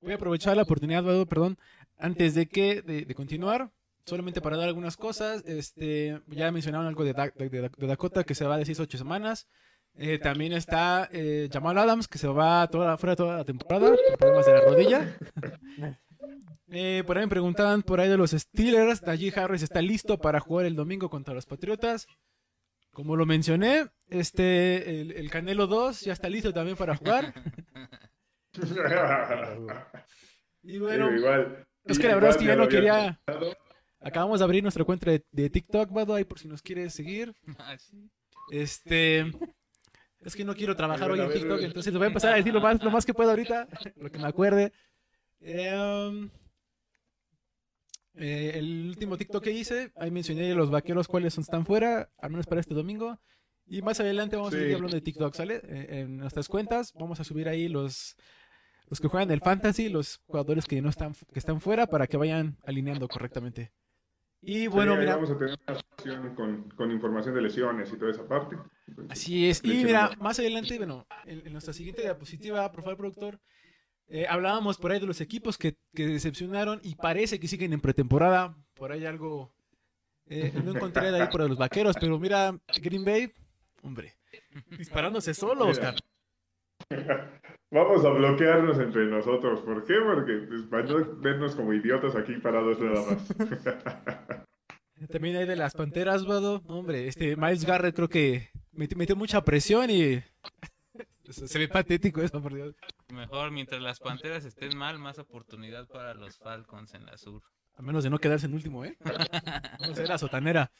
[0.01, 1.57] Voy a aprovechar la oportunidad, perdón,
[1.97, 3.71] antes de que de, continuar.
[4.05, 7.29] Solamente para dar algunas cosas, este, ya mencionaron algo de, da,
[7.77, 9.49] Dakota que se va de 6 a 8 semanas.
[9.95, 14.45] Eh, también está eh, Jamal Adams, que se va fuera toda la temporada por problemas
[14.45, 15.17] de la rodilla.
[16.69, 19.01] Eh, por ahí me preguntaban por ahí de los Steelers.
[19.01, 22.07] Najee Harris está listo para jugar el domingo contra los Patriotas.
[22.97, 27.31] Como lo mencioné, este, el, el Canelo 2 ya está listo también para jugar.
[30.63, 33.21] y bueno, sí, igual, es que la verdad es que ya no quería.
[33.99, 37.35] Acabamos de abrir nuestra cuenta de, de TikTok, Vado, ahí por si nos quieres seguir.
[38.49, 39.31] Este.
[40.21, 42.51] Es que no quiero trabajar hoy en TikTok, entonces lo voy a empezar a decir
[42.51, 44.73] lo más, lo más que puedo ahorita, lo que me acuerde.
[45.39, 46.31] Eh, um,
[48.17, 52.45] eh, el último TikTok que hice, ahí mencioné los vaqueros cuáles están fuera, al menos
[52.47, 53.19] para este domingo.
[53.65, 54.61] Y más adelante vamos a Sí.
[54.61, 55.61] seguir hablando de TikTok, ¿sale?
[55.63, 58.15] Eh, en nuestras cuentas vamos a subir ahí los,
[58.89, 62.15] los que juegan el fantasy, los jugadores que no están, que están fuera para que
[62.17, 63.71] vayan alineando correctamente.
[64.41, 67.97] Y bueno, Sí, mira, Vamos a tener una sección con, con información de lesiones y
[67.97, 68.55] toda esa parte.
[68.87, 69.61] Entonces, Así es.
[69.63, 73.39] Y mira, más adelante, bueno, en, en nuestra siguiente diapositiva, por favor, productor,
[74.09, 77.81] eh, hablábamos por ahí de los equipos que, que decepcionaron y parece que siguen en
[77.81, 78.55] pretemporada.
[78.73, 79.51] Por ahí algo.
[80.27, 83.31] eh, no encontré de ahí por los vaqueros, pero mira, Green Bay,
[83.83, 84.13] hombre,
[84.77, 85.67] disparándose solo.
[85.67, 85.95] Oscar.
[87.71, 89.59] Vamos a bloquearnos entre nosotros.
[89.61, 89.95] ¿Por qué?
[90.01, 93.27] Porque pues, para no vernos como idiotas aquí parados nada más.
[95.11, 96.63] También hay de las panteras, Vado.
[96.67, 100.23] Hombre, este Miles Garrett creo que meti- metió mucha presión y.
[101.33, 102.75] se ve patético eso, por Dios.
[103.09, 107.43] Mejor, mientras las panteras estén mal, más oportunidad para los Falcons en la sur.
[107.75, 108.97] A menos de no quedarse en último, ¿eh?
[109.79, 110.71] Vamos a ver la sotanera.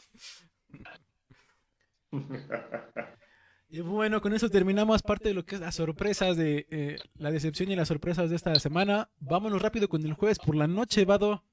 [3.69, 7.31] Y bueno, con eso terminamos parte de lo que es las sorpresas de eh, la
[7.31, 9.09] decepción y las sorpresas de esta semana.
[9.19, 11.43] Vámonos rápido con el jueves por la noche, Vado.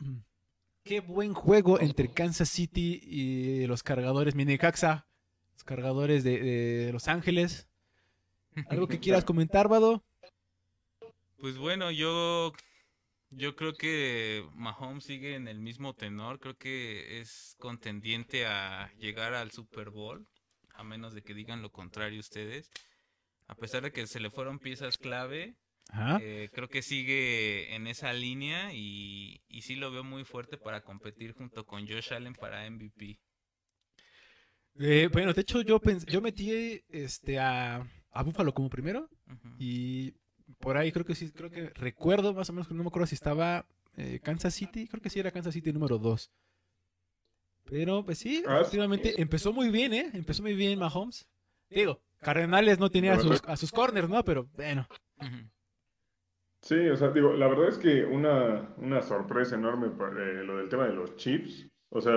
[0.84, 5.06] Qué buen juego entre Kansas City y los cargadores Minicaxa,
[5.62, 7.68] los cargadores de, de Los Ángeles.
[8.68, 10.02] ¿Algo que quieras comentar, Vado?
[11.38, 12.52] Pues bueno, yo
[13.30, 19.34] yo creo que Mahomes sigue en el mismo tenor, creo que es contendiente a llegar
[19.34, 20.26] al Super Bowl,
[20.74, 22.70] a menos de que digan lo contrario ustedes.
[23.46, 25.54] A pesar de que se le fueron piezas clave,
[26.20, 30.82] eh, creo que sigue en esa línea y, y sí lo veo muy fuerte para
[30.82, 33.20] competir junto con Josh Allen para MVP.
[34.78, 39.08] Eh, bueno, de hecho yo pens- yo metí este a, a Buffalo como primero
[39.58, 40.12] y
[40.58, 43.14] por ahí creo que sí, creo que recuerdo más o menos, no me acuerdo si
[43.14, 46.30] estaba eh, Kansas City, creo que sí era Kansas City número 2.
[47.64, 48.60] Pero pues sí, Ah, sí.
[48.62, 50.10] efectivamente empezó muy bien, ¿eh?
[50.12, 51.26] Empezó muy bien Mahomes.
[51.70, 54.22] Digo, Cardenales no tenía a sus, a sus corners, ¿no?
[54.24, 54.86] Pero bueno.
[56.60, 60.68] Sí, o sea, digo, la verdad es que una, una sorpresa enorme eh, lo del
[60.68, 61.68] tema de los chips.
[61.88, 62.12] O sea,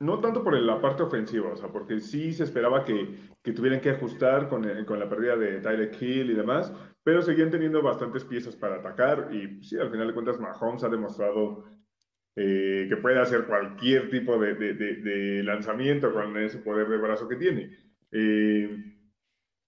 [0.00, 3.80] no tanto por la parte ofensiva, o sea, porque sí se esperaba que, que tuvieran
[3.80, 6.72] que ajustar con, con la pérdida de Tyler Hill y demás,
[7.04, 10.88] pero seguían teniendo bastantes piezas para atacar y sí, al final de cuentas Mahomes ha
[10.88, 11.64] demostrado
[12.36, 16.96] eh, que puede hacer cualquier tipo de, de- de- de lanzamiento con ese poder de
[16.98, 17.76] brazo que tiene.
[18.12, 18.96] Eh,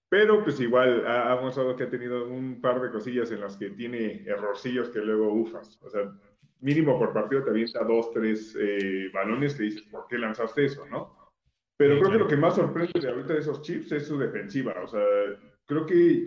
[0.09, 3.57] pero pues igual ha, ha mostrado que ha tenido un par de cosillas en las
[3.57, 5.79] que tiene errorcillos que luego ufas.
[5.83, 6.11] O sea,
[6.63, 10.85] mínimo por partido te avienta dos, tres eh, balones que dices, ¿por qué lanzaste eso,
[10.89, 11.15] no?
[11.77, 12.11] Pero Sí, creo claro.
[12.11, 14.73] que lo que más sorprende de ahorita de esos chips es su defensiva.
[14.83, 15.03] O sea,
[15.65, 16.25] creo que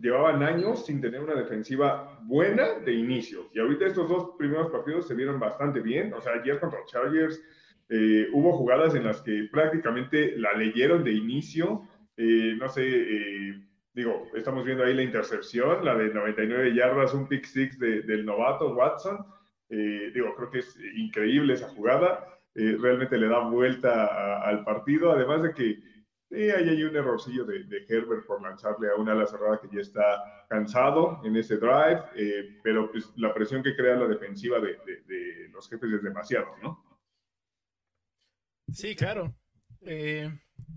[0.00, 3.48] llevaban años sin tener una defensiva buena de inicio.
[3.54, 6.12] Y ahorita estos dos primeros partidos se vieron bastante bien.
[6.14, 7.42] O sea, ayer contra los Chargers
[7.88, 11.82] eh, hubo jugadas en las que prácticamente la leyeron de inicio.
[12.16, 13.60] Eh, no sé, eh,
[13.94, 18.24] digo, estamos viendo ahí la intercepción, la de 99 yardas, un pick six de- del
[18.26, 19.18] novato Watson.
[19.68, 22.26] Eh, digo, creo que es increíble esa jugada.
[22.54, 25.74] Eh, realmente le da vuelta al partido, además de que
[26.30, 29.68] sí, ahí hay un errorcillo de, de Herbert por lanzarle a una ala cerrada que
[29.74, 34.58] ya está cansado en ese drive, eh, pero pues, la presión que crea la defensiva
[34.58, 36.84] de, de- los jefes es demasiado, ¿no?
[38.72, 39.34] sí, claro.
[39.82, 40.30] Eh,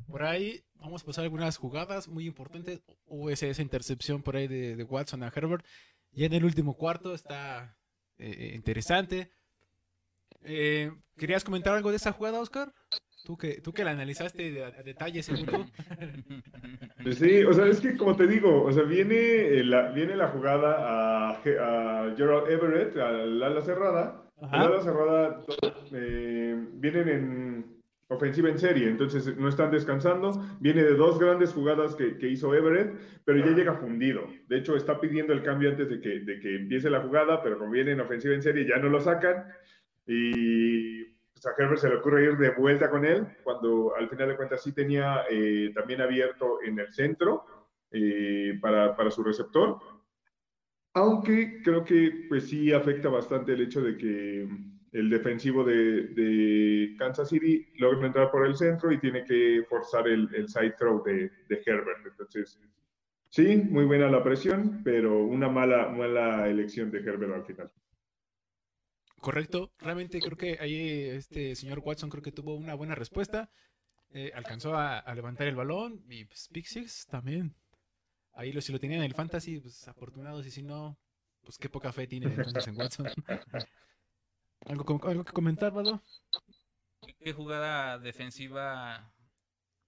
[0.07, 2.81] por ahí vamos a pasar algunas jugadas muy importantes.
[3.05, 5.65] Hubo esa, intercepción por ahí de Watson a Herbert.
[6.11, 7.78] Y en el último cuarto está
[8.19, 9.31] eh, interesante.
[10.43, 12.73] Eh, ¿Querías comentar algo de esa jugada, Oscar?
[13.25, 15.65] Tú que, tú que la analizaste de- a, detalle, tú.
[17.03, 20.15] Pues sí, o sea, es que como te digo, o sea, viene eh, la, viene
[20.15, 24.25] la jugada a, Ge- a Gerald Everett, al ala cerrada.
[24.41, 25.43] El ala cerrada
[25.93, 27.78] eh, vienen en
[28.09, 30.31] ofensiva en serie, entonces no están descansando.
[30.59, 34.27] Viene de dos grandes jugadas que, que hizo Everett, pero ya llega fundido.
[34.47, 37.57] De hecho, está pidiendo el cambio antes de que, de que empiece la jugada, pero
[37.59, 39.45] como viene en ofensiva en serie, ya no lo sacan.
[40.07, 44.29] Y pues, a Herbert se le ocurre ir de vuelta con él, cuando al final
[44.29, 47.45] de cuentas sí tenía eh, también abierto en el centro
[47.91, 49.77] eh, para, para su receptor.
[50.95, 54.49] Aunque creo que pues sí afecta bastante el hecho de que
[54.91, 60.07] el defensivo de, de Kansas City logra entrar por el centro y tiene que forzar
[60.07, 62.05] el, el side throw de, de Herbert.
[62.05, 62.59] Entonces,
[63.29, 67.71] sí, muy buena la presión, pero una mala, mala elección de Herbert al final.
[69.19, 69.71] Correcto.
[69.79, 73.51] Realmente creo que ahí este señor Watson creo que tuvo una buena respuesta.
[74.11, 77.55] Eh, alcanzó a, a levantar el balón y pues, Six también.
[78.33, 80.99] ahí lo, si lo tenían en el fantasy, pues afortunados, y si no,
[81.43, 83.07] pues qué poca fe tienen entonces en Watson.
[84.65, 86.01] ¿Algo, algo que comentar, Vado?
[87.01, 89.13] ¿Qué- ¿Qué jugada defensiva,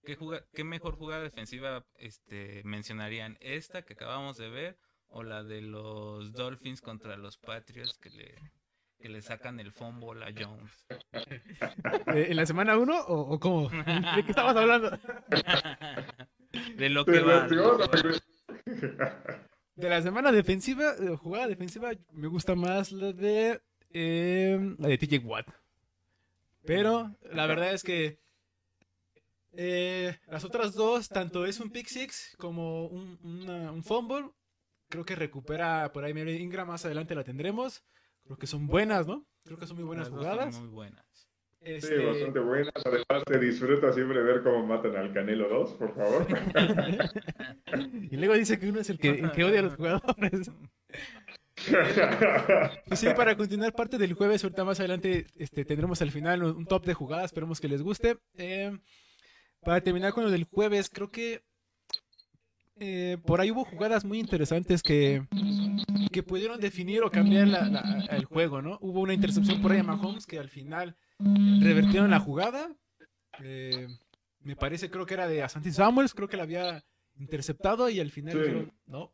[0.03, 3.38] qué, juga- qué mejor jugada defensiva este, mencionarían?
[3.41, 8.36] ¿Esta que acabamos de ver o la de los Dolphins contra los Patriots que le,
[8.99, 10.86] que le sacan el fumble a Jones?
[12.13, 13.69] Eh, ¿En la semana 1 o, o cómo?
[13.69, 14.89] ¿De qué estabas hablando?
[16.75, 17.47] De lo que va.
[19.75, 23.62] de la semana defensiva, de jugada defensiva, me gusta más la de
[23.93, 25.47] eh, la de TJ Watt.
[26.65, 28.19] Pero la verdad es que
[29.54, 34.30] eh, las otras dos, tanto es un pick six como un, una- un fumble,
[34.89, 37.84] creo que recupera por ahí Mary Ingram, más adelante la tendremos.
[38.23, 39.25] Creo que son buenas, ¿no?
[39.43, 40.58] Creo que son muy buenas jugadas.
[40.60, 41.06] Muy buenas.
[41.63, 42.73] Sí, Este, bastante buenas.
[42.86, 46.27] Además, se disfruta siempre ver cómo matan al Canelo 2, por favor.
[48.12, 50.51] y luego dice que uno es el que, el que odia a los jugadores.
[52.88, 56.65] Pues sí, para continuar parte del jueves, ahorita más adelante este, tendremos al final un,
[56.65, 58.17] top de jugadas, esperemos que les guste.
[58.38, 58.78] Eh,
[59.62, 61.43] para terminar con lo del jueves, creo que
[62.80, 65.24] eh, por ahí hubo jugadas muy interesantes que,
[66.12, 68.80] que pudieron definir o cambiar la- la- el juego, ¿no?
[68.82, 72.76] Hubo una intercepción por ahí a Mahomes que al final revertieron la jugada.
[73.43, 73.88] Eh,
[74.39, 76.84] me parece, creo que era de Asanti Samuels, creo que la había
[77.17, 78.71] interceptado y al final Sí.
[78.88, 79.13] no,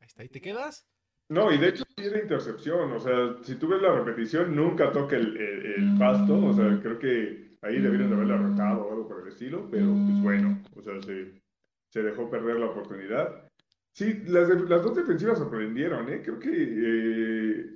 [0.00, 0.86] ahí está, ahí te quedas.
[1.30, 2.92] No, y de hecho sí era intercepción.
[2.92, 6.44] O sea, si tú ves la repetición, nunca toca el, el- el pasto.
[6.44, 9.68] O sea, creo que ahí debieron de haberla rotado o algo por el estilo.
[9.70, 11.40] Pero pues bueno, o sea, se,
[11.88, 13.48] se dejó perder la oportunidad.
[13.92, 16.20] Sí, las, las dos defensivas sorprendieron, ¿eh?
[16.22, 17.66] Creo que, eh,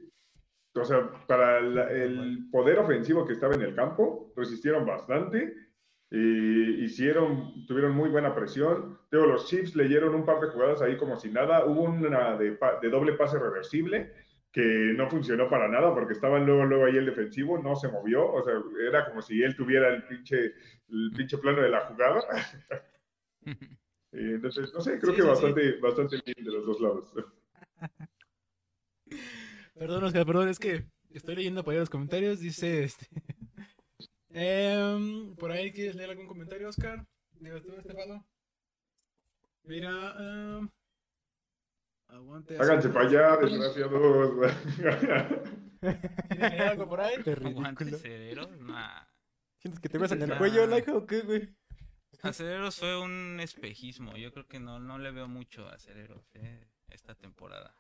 [0.75, 5.55] o sea, para la- el poder ofensivo que estaba en el campo, resistieron bastante.
[6.17, 9.01] Y hicieron, tuvieron muy buena presión.
[9.11, 11.65] Luego los Chiefs leyeron un par de jugadas ahí como si nada.
[11.65, 12.57] Hubo una de,
[12.89, 14.13] doble pase reversible
[14.53, 14.63] que
[14.97, 18.31] no funcionó para nada porque estaba luego, luego ahí el defensivo, no se movió.
[18.33, 18.55] O sea,
[18.87, 20.53] era como si él tuviera el pinche,
[20.89, 22.21] el pinche plano de la jugada.
[23.43, 23.51] Y
[24.13, 27.13] entonces, no sé, creo Sí, que sí, bastante, bastante bien de los dos lados.
[29.75, 32.39] Perdón, Oscar, perdón, es que estoy leyendo por ahí los comentarios.
[32.39, 33.09] Dice este.
[34.37, 37.07] Em, por ahí, ¿quieres leer algún comentario, Oscar?
[37.39, 38.27] Digo tú, Estefano.
[39.63, 40.15] Mira.
[40.19, 40.69] em,
[42.09, 42.59] aguante.
[42.59, 44.53] Háganse para allá, desgraciados.
[46.29, 47.15] ¿Tienes algo por ahí?
[47.25, 48.49] Qué ridículo.
[48.61, 49.05] Nah.
[49.59, 50.39] ¿Sientes que te ves en el Nah.
[50.39, 51.55] cuello, Laika, o qué, güey?
[52.23, 54.17] A Cederos fue un espejismo.
[54.17, 57.77] Yo creo que no, no le veo mucho a Cederos eh, esta temporada.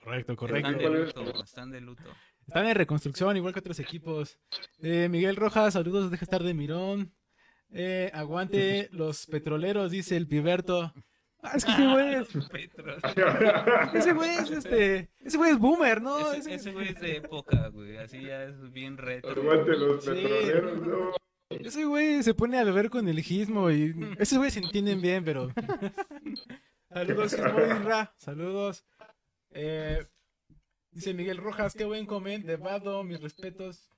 [0.00, 0.68] Correcto, correcto.
[0.70, 2.14] Están de luto, están de luto.
[2.46, 4.38] Están en reconstrucción, igual que otros equipos.
[4.80, 7.12] Eh, Miguel Rojas, saludos, deja estar de Mirón.
[7.70, 10.92] Eh, aguante los petroleros, dice el Piberto.
[11.42, 12.28] Ah, es que ese güey es,
[13.94, 16.32] ese güey es este, ese güey es boomer, ¿no?
[16.32, 17.96] Ese, güey es de época, güey.
[17.98, 19.30] Así ya es bien retro.
[19.30, 20.10] Aguante los Sí.
[20.10, 21.10] petroleros, no.
[21.50, 25.24] Ese güey se pone a beber con el gizmo y esos güeyes se entienden bien,
[25.24, 25.48] pero.
[26.90, 28.14] Saludos, Gizmo Isra.
[28.16, 28.84] Saludos.
[29.50, 30.06] Eh,
[30.96, 33.88] dice Miguel Rojas, qué buen comment de Vado, mis respetos.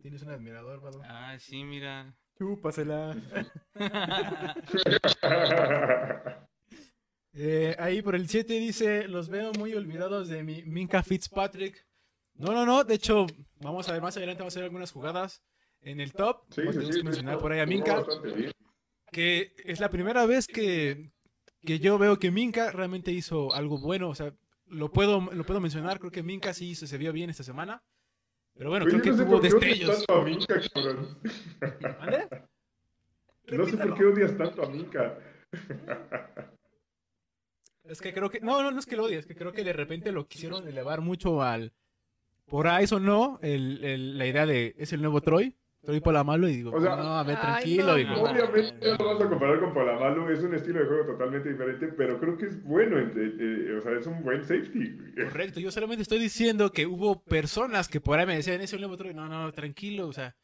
[0.00, 1.02] Tienes un admirador, Vado.
[1.04, 2.16] Ah, sí, mira.
[2.38, 3.14] Chúpasela.
[7.36, 11.84] Eh, ahí por el 7 dice, los veo muy olvidados de mi Minka Fitzpatrick.
[12.34, 15.42] No, no, no, de hecho, vamos a ver más adelante, vamos a ver algunas jugadas
[15.80, 16.44] en el top.
[16.50, 18.04] Sí, Pues sí, tenemos sí, que mencionar sí, por ahí a Minka.
[19.10, 21.10] que es la primera vez que,
[21.62, 24.10] que yo veo que Minka realmente hizo algo bueno.
[24.10, 24.32] O sea,
[24.66, 25.98] lo puedo, lo puedo mencionar.
[25.98, 27.82] Creo que Minka sí se vio bien esta semana.
[28.56, 29.96] Pero bueno, Oye, creo que no sé tuvo destellos.
[30.06, 31.18] tanto a Minka, cabrón.
[32.00, 32.28] ¿Mande?
[33.52, 35.18] No sé por qué odias tanto a Minka.
[37.84, 38.40] Es que creo que.
[38.40, 40.66] No, no, no es que lo odie, es que creo que de repente lo quisieron
[40.66, 41.72] elevar mucho al.
[42.46, 45.56] Por ahí eso no, el, el- la idea de es el nuevo Troy.
[45.84, 47.86] Troy Polamalu y digo, O sea, no, a ver, ay, tranquilo.
[47.86, 48.12] no, digo.
[48.22, 51.88] Obviamente no lo vas a comparar con Palamalu, es un estilo de juego totalmente diferente,
[51.88, 54.96] pero creo que es bueno, eh, eh, o sea, es un buen safety.
[55.14, 58.80] Correcto, yo solamente estoy diciendo que hubo personas que por ahí me decían, es el
[58.80, 59.14] nuevo Troy.
[59.14, 60.34] No, no, tranquilo, o sea,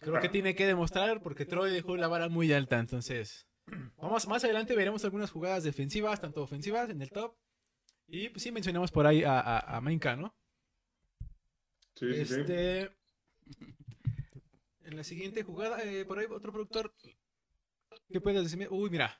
[0.00, 3.46] creo que tiene que demostrar porque Troy dejó la vara muy alta, entonces.
[3.96, 7.34] Vamos, más adelante veremos algunas jugadas defensivas, tanto ofensivas en el top.
[8.08, 10.34] Y pues sí, mencionamos por ahí a, a, a Minka, ¿no?
[11.94, 12.88] Sí, sí, sí.
[14.90, 16.92] En la siguiente jugada, eh, por ahí otro productor.
[18.12, 18.66] ¿Qué puedes decirme?
[18.68, 19.18] Uy, mira.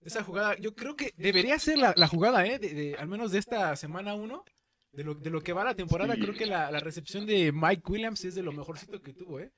[0.00, 2.58] Esa jugada, yo creo que debería ser la, la jugada, ¿eh?
[2.58, 4.44] De, de- al menos de esta semana 1.
[4.92, 6.20] De lo, de lo que va la temporada, Sí.
[6.22, 9.50] creo que la, la recepción de Mike Williams es de lo mejorcito que tuvo, ¿eh?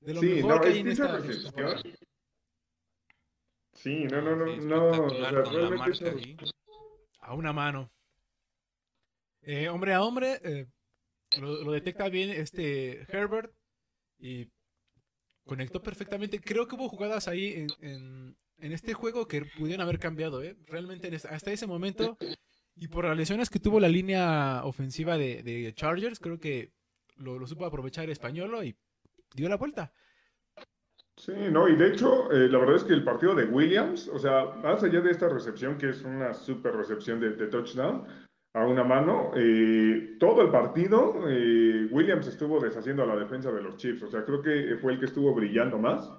[0.00, 1.82] De lo Sí, mejor no, que hay en que esta, recepción.
[3.74, 4.90] Sí, no, no, no, Sí, no.
[5.06, 6.56] O sea, realmente eso-.
[7.20, 7.90] A una mano.
[9.42, 10.66] Eh, hombre a hombre, eh,
[11.40, 13.52] lo, lo detecta bien este Herbert
[14.22, 14.48] y
[15.44, 16.40] conectó perfectamente.
[16.40, 20.56] Creo que hubo jugadas ahí en, en- este juego que pudieron haber cambiado, ¿eh?
[20.68, 22.16] Realmente en hasta ese momento.
[22.76, 26.70] Y por las lesiones que tuvo la línea ofensiva de, de Chargers, creo que
[27.16, 28.76] lo, supo aprovechar Españolo y
[29.34, 29.92] dio la vuelta.
[31.16, 34.18] Sí, no, y de hecho, eh, la verdad es que el partido de Williams, o
[34.18, 38.06] sea, más allá de esta recepción, que es una super recepción de, de touchdown
[38.54, 43.76] a una mano, eh, todo el partido, eh, Williams estuvo deshaciendo la defensa de los
[43.76, 46.10] Chiefs, o sea, creo que fue el que estuvo brillando más.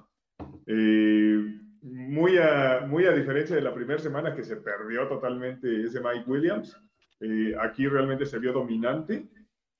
[0.65, 6.01] Eh, muy, a, muy a diferencia de la primera semana que se perdió totalmente ese
[6.01, 6.79] Mike Williams,
[7.61, 9.29] aquí realmente se vio dominante.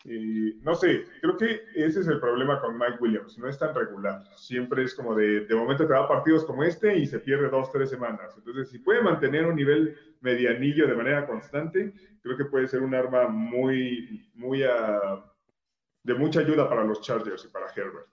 [0.06, 4.22] No sé, creo que ese es el problema con Mike Williams, no es tan regular,
[4.36, 7.72] siempre es como de, de momento te da partidos como este y se pierde dos,
[7.72, 12.68] tres semanas, entonces si puede mantener un nivel medianillo de manera constante, creo que puede
[12.68, 15.24] ser un arma muy, muy ah,
[16.04, 18.08] de mucha ayuda para los Chargers y para Herbert.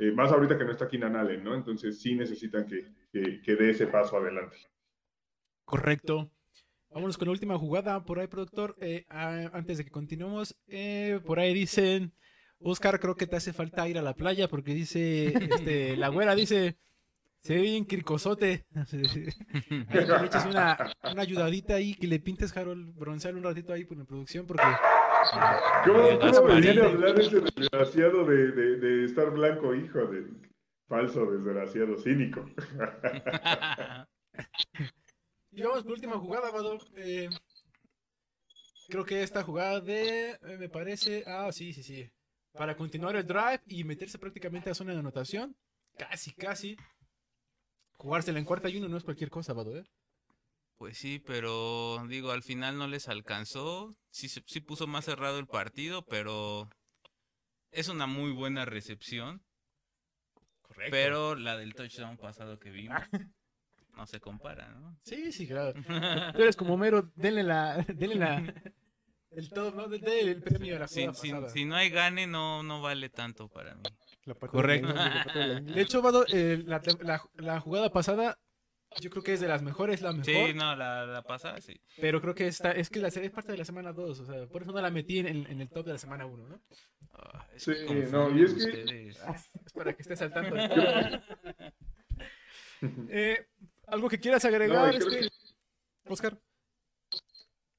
[0.00, 1.54] Eh, más ahorita que no está Keenan Allen, ¿no?
[1.54, 4.56] Entonces sí necesitan que, que, que dé ese paso adelante.
[5.64, 6.30] Correcto.
[6.90, 8.76] Vámonos con la última jugada por ahí, productor.
[8.80, 12.12] Eh, antes de que continuemos, eh, por ahí dicen,
[12.60, 16.34] Oscar, creo que te hace falta ir a la playa porque dice, este, la güera
[16.34, 16.76] dice,
[17.40, 18.66] se ve bien cricosote.
[18.90, 20.76] Ahí le eches una,
[21.12, 24.64] una ayudadita ahí, que le pintes, Harold, broncear un ratito ahí por la producción porque...
[25.84, 30.06] ¿Cómo, Eh, cómo me viene a hablar ese desgraciado de, de, de estar blanco, hijo
[30.06, 30.26] de
[30.88, 32.48] falso, desgraciado, cínico?
[35.50, 36.78] Y vamos por última jugada, Vado.
[36.96, 37.28] Eh,
[38.88, 42.10] creo que esta jugada de, eh, me parece, ah, sí, sí, sí.
[42.52, 45.56] Para continuar el drive y meterse prácticamente a zona de anotación.
[45.96, 46.76] Casi, casi.
[47.96, 49.84] Jugársela en cuarta y uno no es cualquier cosa, Vado, ¿eh?
[50.76, 53.96] Pues sí, pero digo, al final no les alcanzó.
[54.10, 56.68] Sí, sí puso más cerrado el partido, pero
[57.72, 59.42] es una muy buena recepción.
[60.62, 60.92] Correcto.
[60.92, 63.00] Pero la del touchdown pasado que vimos
[63.98, 64.96] no se compara, ¿no?
[65.02, 65.74] Sí, sí, claro.
[66.34, 68.54] Tú eres como Homero, denle la, denle la,
[69.32, 69.88] el todo, ¿no?
[69.88, 71.48] Denle el premio a la Si, jugada si- pasada.
[71.50, 73.82] si no hay gane, no, no vale tanto para mí.
[74.24, 74.88] La parte Correcto.
[74.88, 75.74] de la ingle, la parte de la ingle.
[75.74, 78.38] De hecho, Vado, eh, la, la- la jugada pasada,
[79.00, 80.24] yo creo que es de las mejores, la mejor.
[80.26, 81.80] Sí, no, la, la pasada sí.
[82.00, 84.24] Pero creo que esta, es que la serie es parte de la semana 2, o
[84.26, 86.60] sea, por eso no la metí en, en el top de la semana 1, ¿no?
[87.14, 89.20] Ah, es Sí, que no, y es que- ustedes.
[89.66, 90.54] Es para que estés al tanto.
[93.10, 93.44] Eh,
[93.90, 95.28] ¿Algo que quieras agregar, No, este,
[96.06, 96.38] Oscar?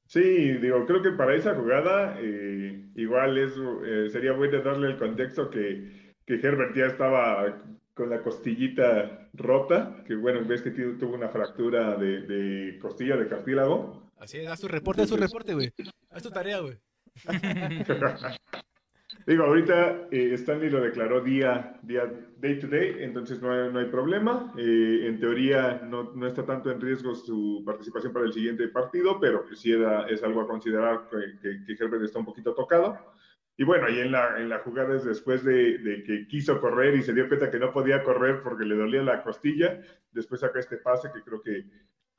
[0.05, 3.53] Sí, digo, creo que para esa jugada eh, igual es,
[3.85, 7.61] eh, sería bueno darle el contexto que, que Herbert ya estaba
[7.93, 13.17] con la costillita rota, que bueno, ves que tu- tuvo una fractura de, de costilla,
[13.17, 14.09] de cartílago.
[14.17, 15.71] Así es, haz tu reporte, haz tu reporte, güey.
[16.09, 16.77] Haz tu tarea, güey.
[19.29, 23.77] Digo, ahorita eh, Stanley lo declaró día, día, day to day, entonces no hay, no
[23.77, 24.51] hay problema.
[24.57, 29.19] Eh, en teoría no, no está tanto en riesgo su participación para el siguiente partido,
[29.19, 32.97] pero sí era- es algo a considerar que, que, que Herbert está un poquito tocado.
[33.55, 36.95] Y bueno, ahí en la, en la jugada es después de, de que quiso correr
[36.95, 39.79] y se dio cuenta que no podía correr porque le dolía la costilla,
[40.11, 41.65] después saca este pase que creo que,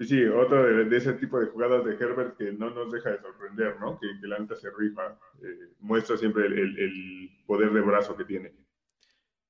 [0.08, 3.20] sí, otro de, de ese tipo de jugadas de Herbert que no nos deja de
[3.20, 3.98] sorprender, ¿no?
[3.98, 8.16] Que, que la neta se rifa, eh, muestra siempre el, el- el poder de brazo
[8.16, 8.52] que tiene.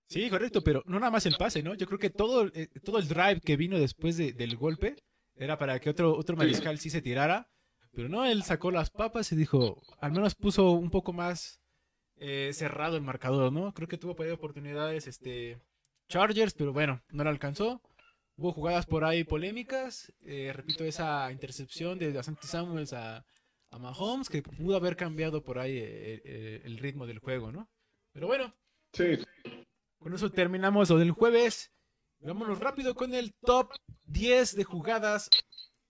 [0.07, 1.75] Sí, correcto, pero no nada más el pase, ¿no?
[1.75, 4.97] Yo creo que todo, el- eh, todo el drive que vino después de- del golpe
[5.37, 7.49] era para que otro, otro mariscal sí se tirara,
[7.93, 11.61] pero no, él sacó las papas y dijo, al menos puso un poco más
[12.23, 13.73] eh, cerrado el marcador, ¿no?
[13.73, 15.59] Creo que tuvo oportunidades este,
[16.09, 17.81] Chargers, pero bueno, no le alcanzó.
[18.41, 23.22] Hubo jugadas por ahí polémicas, eh, repito, esa intercepción de Asante Samuels a,
[23.70, 27.68] a Mahomes, que pudo haber cambiado por ahí eh, eh, el ritmo del juego, ¿no?
[28.14, 28.55] Pero bueno,
[28.95, 29.18] Sí,
[29.99, 31.70] con eso terminamos lo del jueves.
[32.20, 33.72] Vámonos rápido con el top
[34.07, 35.28] 10 de jugadas.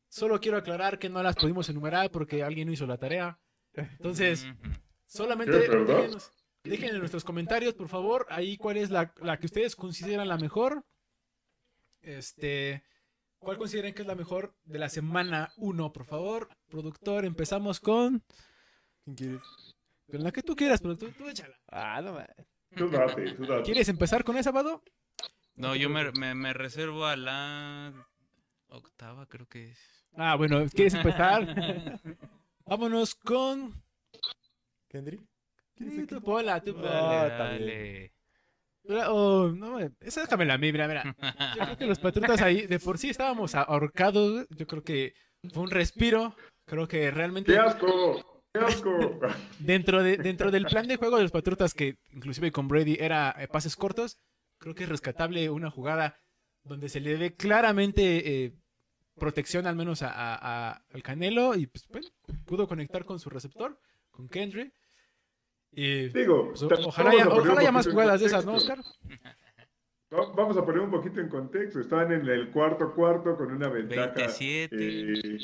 [0.08, 3.38] Solo quiero aclarar que no las pudimos enumerar porque alguien no hizo la tarea.
[3.74, 4.44] Entonces,
[5.06, 6.32] solamente déjenos,
[6.64, 10.36] dejen en nuestros comentarios, por favor, ahí cuál es la, la que ustedes consideran la
[10.36, 10.84] mejor.
[12.02, 12.82] Este,
[13.38, 16.48] ¿cuál consideran que es la mejor de la semana 1, por favor?
[16.68, 18.22] Productor, empezamos con,
[19.04, 19.42] ¿Quién quieres?
[20.10, 21.58] con la que tú quieras, productor, tú échala.
[21.68, 22.26] Ah, no, man.
[22.76, 23.62] tú date, tú date.
[23.62, 24.82] ¿Quieres empezar con esa, Vado?
[25.54, 27.92] No, yo me, me, me reservo a la
[28.68, 29.78] octava, creo que es.
[30.14, 32.00] Ah, bueno, ¿quieres empezar?
[32.64, 33.82] Vámonos con.
[34.88, 35.20] ¿Kendrick?
[35.74, 37.38] ¿Quién es Sí, tú ponla, tú Dale, bien.
[37.38, 38.12] dale.
[39.08, 41.16] Oh, no, esa déjamela a mí, mira, mira.
[41.56, 44.46] Yo creo que los Patriotas ahí, de por sí estábamos ahorcados.
[44.50, 45.14] Yo creo que
[45.52, 46.34] fue un respiro.
[46.66, 48.42] Creo que realmente ¡Qué asco!
[48.52, 48.90] ¡Qué asco!
[49.58, 53.34] dentro, de, dentro del plan de juego de los Patriotas, que inclusive con Brady era
[53.38, 54.18] eh, pases cortos,
[54.58, 56.16] creo que es rescatable una jugada
[56.64, 58.52] donde se le ve claramente eh,
[59.18, 62.08] protección al menos a, a- a- al Canelo y pues, bueno,
[62.46, 63.78] pudo conectar con su receptor,
[64.10, 64.72] con Kendry.
[65.72, 68.54] Y Digo, pues, ojalá haya, ojalá más jugadas de esas, ¿no.
[68.54, 68.78] Oscar?
[70.12, 71.80] Va- Vamos a poner un poquito en contexto.
[71.80, 74.12] Estaban en el cuarto cuarto con una ventaja.
[74.16, 74.76] 27.
[74.76, 75.38] eh,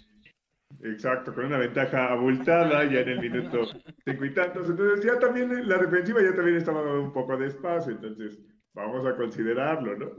[0.82, 3.66] exacto, con una ventaja abultada ya en el minuto
[4.04, 4.68] cinco y tantos.
[4.68, 7.92] Entonces ya también la defensiva ya también estaba dando un poco de espacio.
[7.92, 8.40] Entonces
[8.74, 10.10] vamos a considerarlo, ¿no?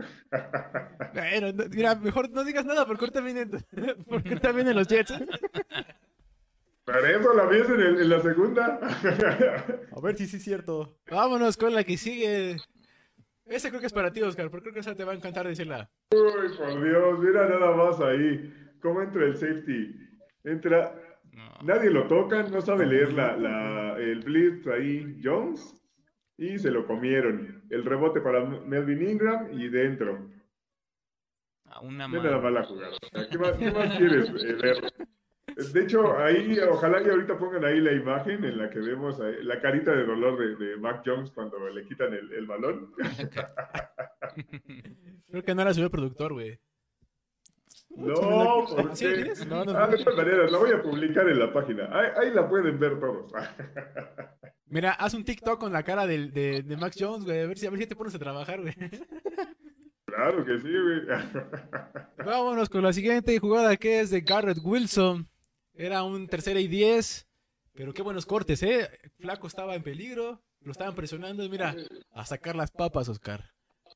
[1.14, 3.52] Bueno, no- mira, mejor no digas nada porque ahorita vienen,
[4.08, 5.14] porque ahorita vienen los Jets.
[6.88, 8.80] Pero eso la ves en, el- en la segunda.
[9.92, 10.98] A ver si sí es cierto.
[11.12, 12.56] Vámonos con la que sigue.
[13.46, 15.46] Esa creo que es para ti, Oscar, porque creo que esa te va a encantar
[15.48, 15.90] decirla.
[16.14, 18.54] Uy, por Dios, mira nada más ahí.
[18.82, 19.96] ¿Cómo entra el safety?
[20.46, 20.94] Entra
[21.34, 21.50] No.
[21.64, 25.76] Nadie lo toca, no sabe leer la, la- el blitz ahí, Jones,
[26.38, 27.64] y se lo comieron.
[27.70, 30.30] El rebote para Melvin Ingram y dentro.
[31.66, 32.42] A una Ve nada mano.
[32.44, 32.96] más la jugada.
[32.96, 34.94] O sea, ¿Qué más, qué más quieres eh, ver?
[35.74, 39.44] De hecho, ahí, ojalá que ahorita pongan ahí la imagen en la que vemos ahí,
[39.44, 42.94] la carita de dolor de, de Mac Jones cuando le quitan el, el balón.
[45.30, 46.60] Creo que no subió el productor, güey.
[47.96, 49.14] No, ¿por ¿Sí qué?
[49.16, 49.48] tienes?
[49.48, 49.98] No, no, Ah, no.
[49.98, 51.90] de todas maneras, la voy a publicar en la página.
[51.92, 53.32] Ahí, ahí la pueden ver todos.
[54.68, 57.42] Mira, haz un TikTok con la cara del- de, de Max Jones, güey.
[57.42, 58.76] A ver si, a ver si te pones a trabajar, güey.
[60.06, 61.02] Claro que sí, güey.
[62.26, 65.28] Vámonos con la siguiente jugada que es de Garrett Wilson.
[65.78, 67.28] Era un tercera y diez.
[67.74, 68.90] Pero qué buenos cortes, ¿eh?
[69.20, 70.42] Flaco estaba en peligro.
[70.62, 71.44] Lo estaban presionando.
[71.44, 71.76] y Mira,
[72.12, 73.52] a sacar las papas, Oscar.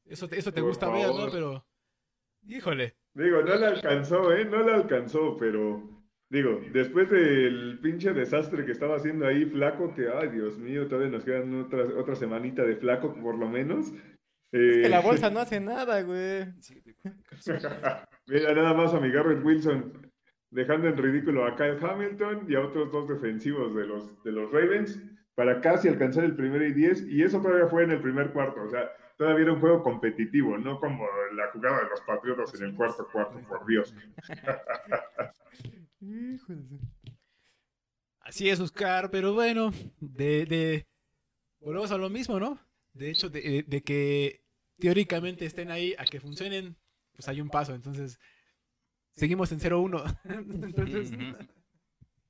[0.05, 1.31] Eso te, eso te Por gusta ver, ¿no?
[1.31, 1.65] Pero.
[2.47, 2.95] Híjole.
[3.13, 4.45] Digo, no le alcanzó, ¿eh?
[4.45, 5.81] No le alcanzó, pero
[6.29, 11.11] digo, después del pinche desastre que estaba haciendo ahí Flaco, que, ay, Dios mío, todavía
[11.11, 13.91] nos quedan otra, otra semanita de Flaco, por lo menos.
[14.53, 16.45] Eh, Que la bolsa no hace nada, güey.
[18.27, 20.10] Mira, nada más a mi Garrett Wilson
[20.51, 24.51] dejando en ridículo a Kyle Hamilton y a otros dos defensivos de los, de los
[24.51, 24.99] Ravens
[25.35, 28.61] para casi alcanzar el primer y 10, y eso todavía fue en el primer cuarto,
[28.63, 32.67] o sea, todavía era un juego competitivo, no como la jugada de los Patriotas en
[32.67, 33.95] el cuarto cuarto, por Dios.
[38.19, 40.87] Así es, Oscar, pero bueno, de, de...
[41.59, 42.59] Volvemos a lo mismo, ¿no?
[42.93, 44.43] De hecho, de- de que
[44.79, 46.75] teóricamente estén ahí a que funcionen,
[47.13, 48.19] pues hay un paso, entonces
[49.15, 50.17] seguimos en 0-1.
[50.63, 51.11] entonces.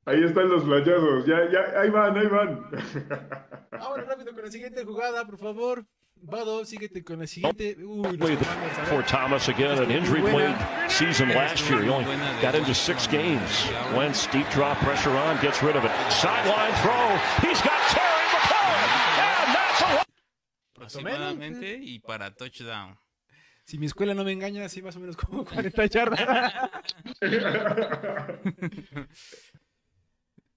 [0.06, 2.66] Ahí están los flachazos, ya, ya, ahí van, ahí van.
[3.80, 5.86] ahora rápido con la siguiente jugada, por favor.
[6.24, 7.76] Vado, síguete con la siguiente.
[7.84, 8.38] Uy, ver.
[8.86, 10.56] for Thomas again, an injury played
[10.88, 11.82] season last year.
[11.82, 13.68] He only got into six games.
[13.96, 15.92] Wentz, deep drop, pressure on, gets rid of it.
[16.12, 17.18] Sideline throw.
[17.42, 18.90] He's got Terry McLaurin.
[19.42, 20.06] And that's a
[20.76, 22.98] Aproximadamente y para touchdown.
[23.72, 26.54] Si mi escuela no me engaña, sí, más o menos como 40 yardas.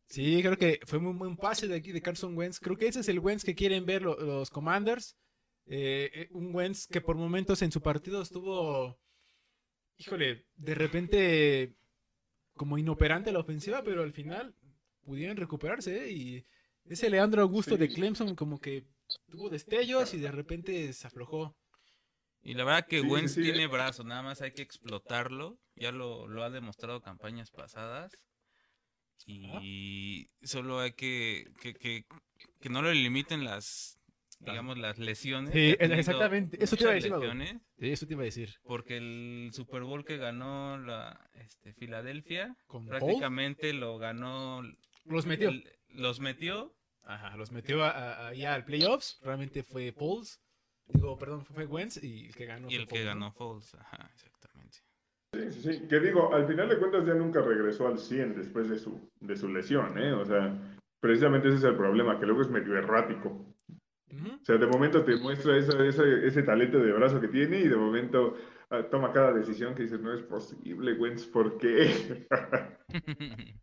[0.07, 2.59] Sí, creo que fue muy buen pase de aquí de Carson Wentz.
[2.61, 5.17] Creo que ese es el Wentz que quieren ver lo- los Commanders.
[5.67, 8.97] Eh, eh, un Wentz que por momentos en su partido estuvo,
[9.97, 11.75] híjole, de repente
[12.55, 14.55] como inoperante la ofensiva, pero al final
[15.05, 16.05] pudieron recuperarse.
[16.05, 16.13] ¿eh?
[16.13, 16.47] Y
[16.85, 18.85] ese Leandro Augusto de Clemson como que
[19.29, 21.57] tuvo destellos y de repente se aflojó.
[22.47, 25.59] Y la verdad que Sí, Wentz sí, tiene brazo, nada más hay que explotarlo.
[25.77, 28.13] Ya lo, lo ha demostrado campañas pasadas.
[29.27, 32.05] Y solo hay que, que, que,
[32.61, 33.99] que no le limiten las,
[34.41, 35.53] digamos, las lesiones.
[35.53, 36.63] Sí, exactamente.
[36.63, 37.23] Eso te iba a decir, Mago.
[37.23, 38.55] lesiones, Sí, eso te iba a decir.
[38.65, 44.63] Porque el Super Bowl que ganó la este, Filadelfia, ¿Con prácticamente lo ganó.
[45.05, 45.49] Los metió.
[45.49, 46.75] el- los metió.
[47.03, 49.19] Ajá, los metió a- a- a- ya al playoffs.
[49.23, 50.41] Realmente fue Pauls.
[50.87, 52.71] Digo, perdón, fue Wentz y el que ganó.
[52.71, 53.75] Y el que ganó Foles.
[53.75, 54.79] Ajá, exactamente.
[55.33, 55.89] Sí, sí, sí.
[55.89, 59.37] Que digo, al final de cuentas ya nunca regresó al 100 después de su, de
[59.37, 60.13] su lesión, ¿eh?
[60.13, 63.29] O sea, precisamente ese es el problema, que luego es medio errático.
[64.13, 67.69] O sea, de momento te muestra esa- ese, ese talento de brazo que tiene y
[67.69, 68.37] de momento
[68.71, 72.27] ah, toma cada decisión que dices, no es posible, Wentz, ¿por qué?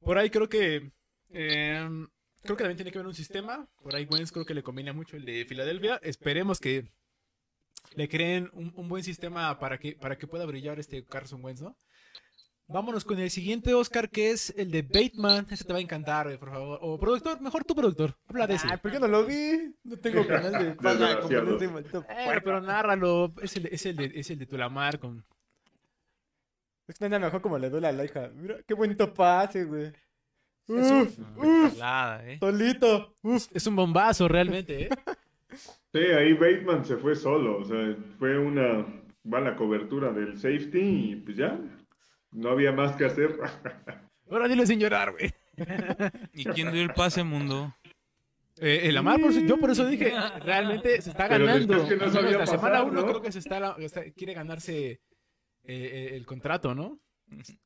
[0.00, 0.90] Por ahí creo que.
[1.30, 2.08] em,
[2.42, 3.66] creo que también tiene que haber un sistema.
[3.82, 5.98] Por ahí Wentz creo que le combina mucho el de Filadelfia.
[6.02, 6.90] Esperemos que
[7.94, 11.62] le creen un, un buen sistema para que, para que pueda brillar este Carson Wentz,
[11.62, 11.76] ¿no?
[12.68, 15.46] Vámonos con el siguiente Oscar, que es el de Bateman.
[15.50, 16.78] Ese te va a encantar, güey, por favor.
[16.80, 18.16] O productor, mejor tu productor.
[18.28, 18.66] Habla de ese.
[18.70, 19.74] Ay, ¿por qué no lo vi?
[19.82, 21.52] No tengo canal de pana como Desgraciado.
[21.52, 23.34] este maldito Eh, pero nárralo.
[23.42, 25.22] Es el, de- es el de, es el de Tulamar con...
[26.86, 28.30] Es que no mejor como le duele a la hija.
[28.34, 29.92] Mira, qué bonito pase, güey.
[30.78, 31.78] Es un- Uf,
[32.24, 32.36] ¿eh?
[32.40, 33.14] solito.
[33.22, 33.46] Uf.
[33.52, 34.88] Es un bombazo, realmente, ¿eh?
[35.92, 38.86] Sí, ahí Bateman se fue solo, o sea, fue una
[39.24, 40.80] mala cobertura del safety
[41.12, 41.58] y pues ya,
[42.32, 43.38] no había más que hacer.
[44.30, 45.30] Ahora dile sin llorar, güey.
[46.32, 47.74] ¿Y quién dio el pase, mundo?
[48.58, 51.86] Eh, el Amar, por eso- yo por eso dije, realmente se está Pero ganando.
[51.88, 53.06] que no la semana pasar, uno ¿no?
[53.06, 55.00] creo que se está, está- quiere ganarse eh,
[55.64, 56.98] eh, el contrato, ¿no?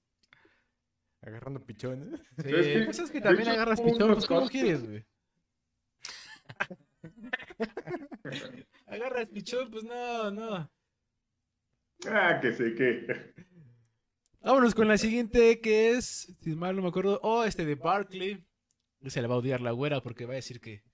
[1.27, 2.20] Agarrando pichones.
[2.39, 2.53] Sí,
[2.85, 5.05] pues es que también agarras pues ¿cómo quieres, güey?
[8.87, 10.70] Agarras pichón, pues no, no.
[12.09, 13.35] Ah, que sé que.
[14.41, 18.47] Vámonos con la siguiente que es, si mal no me acuerdo, oh, este de Barkley.
[19.07, 20.85] Se le va a odiar la güera porque va a decir que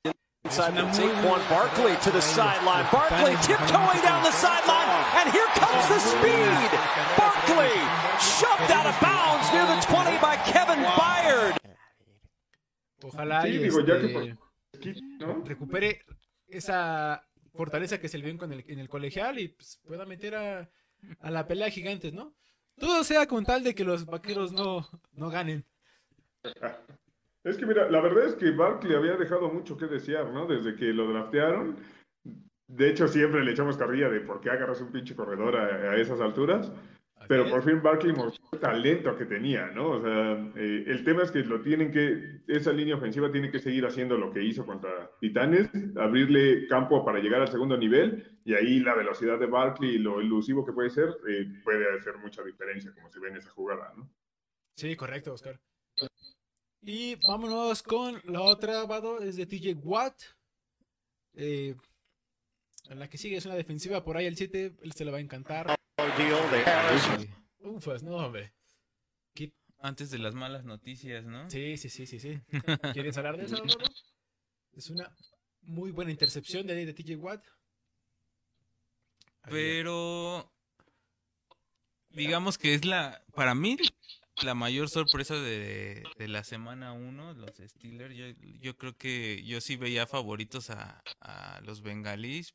[0.53, 2.85] Inside with Saquon Barkley to the sideline.
[2.93, 6.71] Barkley tiptoeing down the sideline, and here comes the speed.
[7.17, 7.73] Barkley
[8.21, 11.57] shoved out of bounds near the 20 by Kevin Byard.
[13.03, 14.37] ojalá Sí, y digo, ya que
[14.73, 15.03] este,
[15.47, 16.03] recupere
[16.49, 20.35] esa fortaleza que se le vio con el- en el colegial y pues, pueda meter
[20.35, 20.71] a,
[21.21, 22.35] a la pelea de gigantes, ¿no?
[22.79, 25.65] Todo sea con tal de que los vaqueros no, no ganen.
[27.45, 30.47] Es que mira, la verdad es que Barkley había dejado mucho que desear, ¿no?
[30.47, 31.77] Desde que lo draftearon.
[32.69, 35.97] De hecho, siempre le echamos carrilla de por qué agarras un pinche corredor a, a
[35.97, 36.73] esas alturas.
[37.29, 39.91] Pero por fin Barkley mostró el talento que tenía, ¿no?
[39.91, 43.59] O sea, eh, el tema es que lo tienen que, esa línea ofensiva tiene que
[43.59, 48.55] seguir haciendo lo que hizo contra Titanes, abrirle campo para llegar al segundo nivel, y
[48.55, 52.43] ahí la velocidad de Barkley y lo elusivo que puede ser, eh, puede hacer mucha
[52.43, 54.11] diferencia, como se ve en esa jugada, ¿no?
[54.77, 55.61] Sí, correcto, Oscar.
[56.83, 60.21] Y vámonos con la otra, Vado, es de TJ Watt.
[61.35, 61.77] Eh,
[62.89, 65.19] en la que sigue es una defensiva por ahí el 7, él se le va
[65.19, 65.75] a encantar.
[67.61, 68.53] Ufas, no, hombre.
[69.79, 71.51] Antes de las malas noticias, ¿no?
[71.51, 72.41] Sí, sí, sí, sí, sí.
[72.93, 73.79] ¿Quieres hablar de eso, Vado?
[74.75, 75.13] Es una
[75.63, 77.45] muy buena intercepción de ahí de TJ Watt.
[79.43, 80.53] Ahí, Pero
[82.11, 83.77] digamos que es la, para mí,
[84.43, 88.15] la mayor sorpresa de, la semana 1, los Steelers.
[88.61, 91.03] Yo, creo que yo sí veía favoritos a,
[91.65, 92.55] los bengalíes.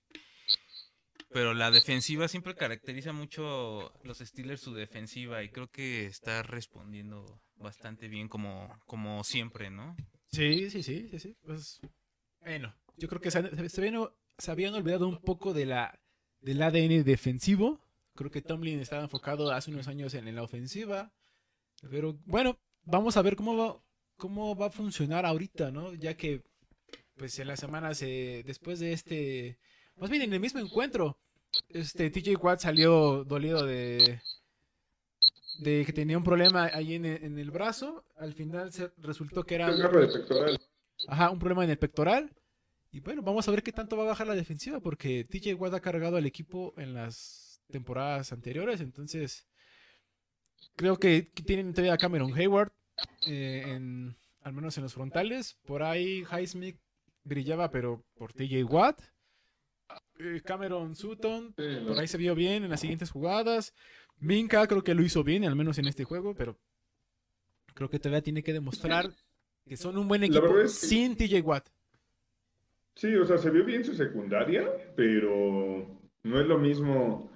[1.30, 7.42] Pero la defensiva siempre caracteriza mucho los Steelers su defensiva y creo que está respondiendo
[7.56, 9.96] bastante bien como, como siempre, ¿no?
[10.32, 11.38] Sí, sí, sí, sí, sí.
[11.44, 11.82] Pues,
[12.40, 14.08] bueno, yo creo que se, se habían,
[14.38, 16.00] se habían olvidado un poco de la,
[16.40, 17.82] del ADN defensivo.
[18.16, 21.14] Creo que Tomlin estaba enfocado hace unos años en la ofensiva.
[21.90, 23.82] Pero bueno, vamos a ver cómo va,
[24.18, 25.94] cómo va a funcionar ahorita, ¿no?
[25.94, 26.44] Ya que,
[27.18, 29.60] pues en las semanas eh, después de este,
[29.98, 31.20] más bien en el mismo encuentro,
[31.70, 34.22] este TJ Watt salió dolido de,
[35.60, 38.06] de que tenía un problema ahí en, el- en el brazo.
[38.18, 39.68] Al final se resultó que era...
[40.12, 40.60] Pectoral.
[41.08, 42.32] Ajá, un problema en el pectoral.
[42.92, 45.74] Y bueno, vamos a ver qué tanto va a bajar la defensiva, porque TJ Watt
[45.74, 48.82] ha cargado al equipo en las temporadas anteriores.
[48.82, 49.48] Entonces,
[50.76, 52.72] creo que tienen todavía a Cameron Hayward,
[53.28, 55.58] eh, en, al menos en los frontales.
[55.66, 56.78] Por ahí Highsmith
[57.24, 59.02] brillaba, pero por TJ Watt.
[60.20, 63.74] Eh, Cameron Sutton, por ahí se vio bien en las siguientes jugadas.
[64.20, 66.58] Minka creo que lo hizo bien, al menos en este juego, pero
[67.76, 69.14] creo que todavía tiene que demostrar
[69.68, 71.68] que son un buen equipo verdad es que- sin TJ Watt.
[72.96, 77.30] Sí, o sea, se vio bien su secundaria, pero no es lo mismo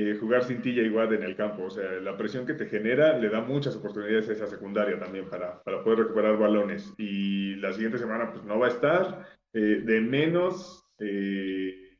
[0.00, 1.64] eh, jugar sin TJ Watt en el campo.
[1.64, 5.28] O sea, la presión que te genera le da muchas oportunidades a esa secundaria también
[5.28, 6.92] para, para poder recuperar balones.
[6.98, 9.26] Y la siguiente semana, pues no va a estar.
[9.52, 11.98] Eh, de menos, eh,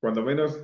[0.00, 0.58] cuando menos,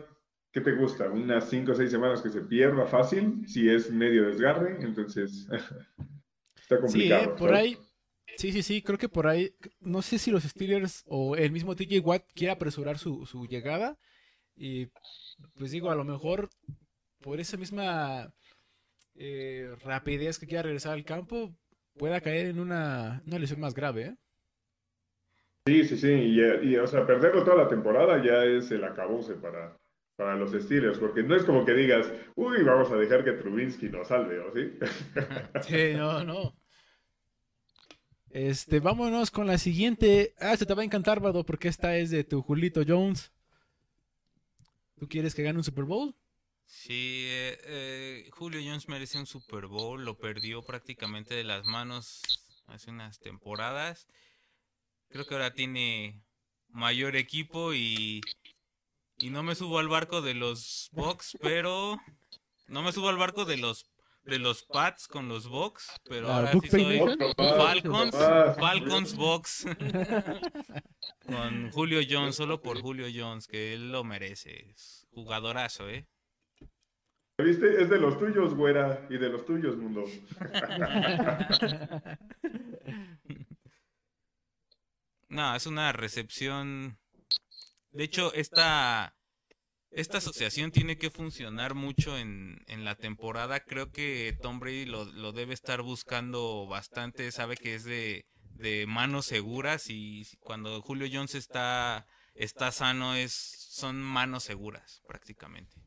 [0.52, 1.10] ¿qué te gusta?
[1.10, 5.48] Unas 5 o 6 semanas que se pierda fácil, si es medio desgarre, entonces
[6.56, 7.24] está Sí, complicado.
[7.24, 7.60] eh, por ¿sabes?
[7.60, 7.78] ahí.
[8.36, 9.54] Sí, sí, sí, creo que por ahí.
[9.80, 13.98] No sé si los Steelers o el mismo TJ Watt quiere apresurar su, su llegada.
[14.56, 14.88] Y
[15.54, 16.50] pues digo, a lo mejor
[17.22, 18.32] por esa misma
[19.14, 21.54] eh, rapidez que quiera regresar al campo,
[21.96, 24.02] pueda caer en una, una lesión más grave.
[24.02, 24.16] ¿eh?
[25.66, 29.34] Sí, sí, sí, y, y, o sea, perderlo toda la temporada ya es el acabose
[29.34, 29.76] para,
[30.16, 33.88] para los Steelers, porque no es como que digas, uy, vamos a dejar que Trubinsky
[33.88, 34.72] nos salve, ¿o sí?
[35.62, 36.54] Sí, no, no.
[38.30, 40.34] Este, vámonos con la siguiente.
[40.40, 43.30] Ah, se te va a encantar, Vado, porque esta es de tu Julito Jones.
[44.98, 46.14] ¿Tú quieres que gane un Super Bowl?
[46.74, 52.22] Sí, eh, eh, Julio Jones merece un Super Bowl, lo perdió prácticamente de las manos
[52.66, 54.06] hace unas temporadas.
[55.10, 56.22] Creo que ahora tiene
[56.70, 58.22] mayor equipo y,
[59.18, 62.00] y no me subo al barco de los Bucks, pero
[62.68, 63.84] no me subo al barco de los
[64.24, 67.00] de los Pats con los Bucks, pero Ah, ahora sí soy.
[67.36, 68.16] Falcons,
[68.58, 69.66] Falcons Bucks
[71.26, 74.70] con Julio Jones, solo por Julio Jones, que él lo merece.
[74.70, 76.06] Es jugadorazo, ¿eh?
[77.38, 77.82] ¿Viste?
[77.82, 80.04] Es de los tuyos, güera, y de los tuyos, mundo.
[85.28, 86.98] No, es una recepción.
[87.90, 89.16] De hecho, esta,
[89.90, 93.60] esta asociación tiene que funcionar mucho en, en la temporada.
[93.60, 97.32] Creo que Tom Brady lo, lo debe estar buscando bastante.
[97.32, 98.26] Sabe que es de,
[98.56, 105.81] de manos seguras y cuando Julio Jones está, está sano es, son manos seguras prácticamente.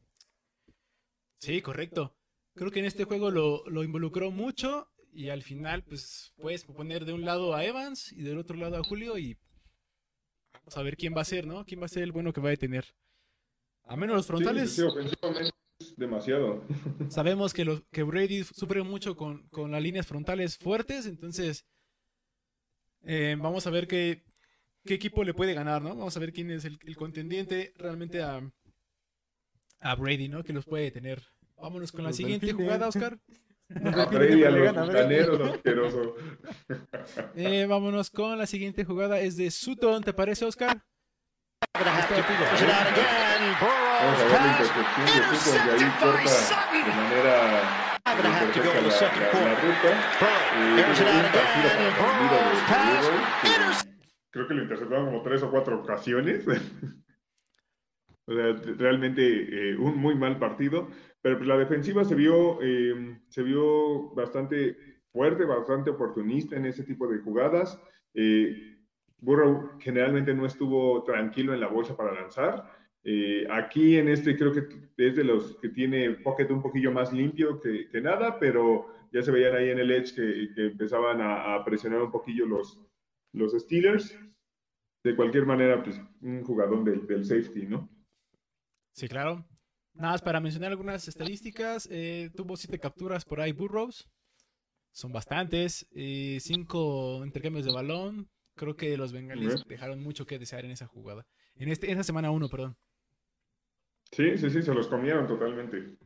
[1.46, 2.16] Sí, correcto.
[2.56, 7.06] Creo que en este juego lo, lo involucró mucho y al final, pues, puedes poner
[7.06, 9.38] de un lado a Evans y del otro lado a Julio y
[10.54, 11.64] vamos a ver quién va a ser, ¿no?
[11.64, 12.86] ¿Quién va a ser el bueno que va a detener?
[13.84, 16.64] A menos los frontales, Sí, sí, ofensivamente es demasiado.
[17.10, 21.68] sabemos que, los, que Brady sufre mucho con, con las líneas frontales fuertes, entonces
[23.04, 24.24] eh, vamos a ver qué,
[24.84, 25.90] qué equipo le puede ganar, ¿no?
[25.90, 28.42] Vamos a ver quién es el, el contendiente realmente a,
[29.80, 30.44] a Brady, ¿no?
[30.44, 31.35] Que los puede detener.
[31.58, 32.68] Vámonos con la Los siguiente delfines.
[32.70, 33.18] jugada, Oscar.
[33.98, 34.96] A Brady, a le los gana, a ver.
[35.04, 36.16] bucaneros, asqueroso.
[37.36, 39.20] Eh, vámonos con la siguiente jugada.
[39.20, 40.84] Es de Sutton, ¿te parece, Oscar?
[41.74, 41.82] To.
[44.04, 45.72] Vamos a ver la intercepción de
[48.06, 49.26] have to go perfecta to the la, second
[49.64, 49.90] ruta.
[50.20, 51.94] Burrow Eh, it out again.
[52.30, 53.88] Burrows pass.
[54.32, 56.46] Creo que lo interceptaron como tres o cuatro ocasiones.
[58.28, 60.90] O sea, realmente eh, un muy mal partido,
[61.26, 64.78] pero pues la defensiva se vio, eh, se vio bastante
[65.12, 67.82] fuerte, bastante oportunista en ese tipo de jugadas.
[68.14, 68.78] Eh,
[69.22, 72.72] Burrow generalmente no estuvo tranquilo en la bolsa para lanzar.
[73.04, 74.68] Eh, aquí en este creo que
[74.98, 79.24] es de los que tiene pocket un poquillo más limpio que, que nada, pero ya
[79.24, 82.80] se veían ahí en el edge que, que empezaban a, a presionar un poquillo los,
[83.34, 84.16] los Steelers.
[85.04, 87.90] De cualquier manera, pues un jugador del, del safety, ¿no?
[88.94, 89.44] Sí, claro.
[89.96, 91.88] Nada más para mencionar algunas estadísticas.
[91.92, 94.10] eh, tuvo siete capturas por ahí Burrows.
[94.92, 95.88] Son bastantes.
[95.92, 98.30] eh, cinco intercambios de balón.
[98.56, 101.26] Creo que los bengalíes dejaron mucho que desear en esa jugada.
[101.56, 102.78] En, este, en esa semana uno, perdón.
[104.12, 105.98] Sí, sí, sí, se los comieron totalmente.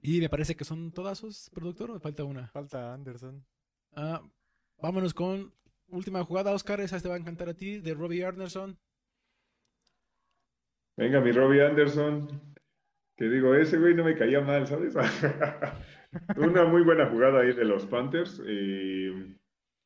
[0.00, 2.48] Y me parece que son todas sus, productor, o me falta una.
[2.48, 3.44] Falta Anderson.
[3.92, 4.22] Ah,
[4.80, 5.52] vámonos con
[5.88, 6.80] última jugada, Oscar.
[6.80, 8.78] Esa te va a encantar a ti, de Robbie Anderson.
[10.96, 12.54] Venga, mi Robbie Anderson,
[13.18, 14.94] que digo, ese güey no me caía mal, ¿sabes?
[16.36, 18.40] Una muy buena jugada ahí de los Panthers,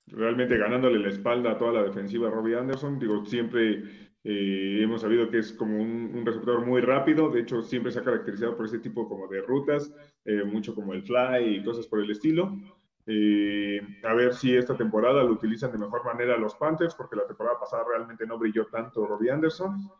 [0.06, 2.98] realmente ganándole la espalda a toda la defensiva Robbie Anderson.
[2.98, 3.82] Digo, siempre
[4.24, 7.98] eh, hemos sabido que es como un, un receptor muy rápido, de hecho siempre se
[7.98, 9.92] ha caracterizado por ese tipo como de rutas,
[10.24, 12.56] eh, mucho como el fly y cosas por el estilo.
[13.04, 17.26] Eh, a ver si esta temporada lo utilizan de mejor manera los Panthers, porque la
[17.26, 19.90] temporada pasada realmente no brilló tanto Robbie Anderson.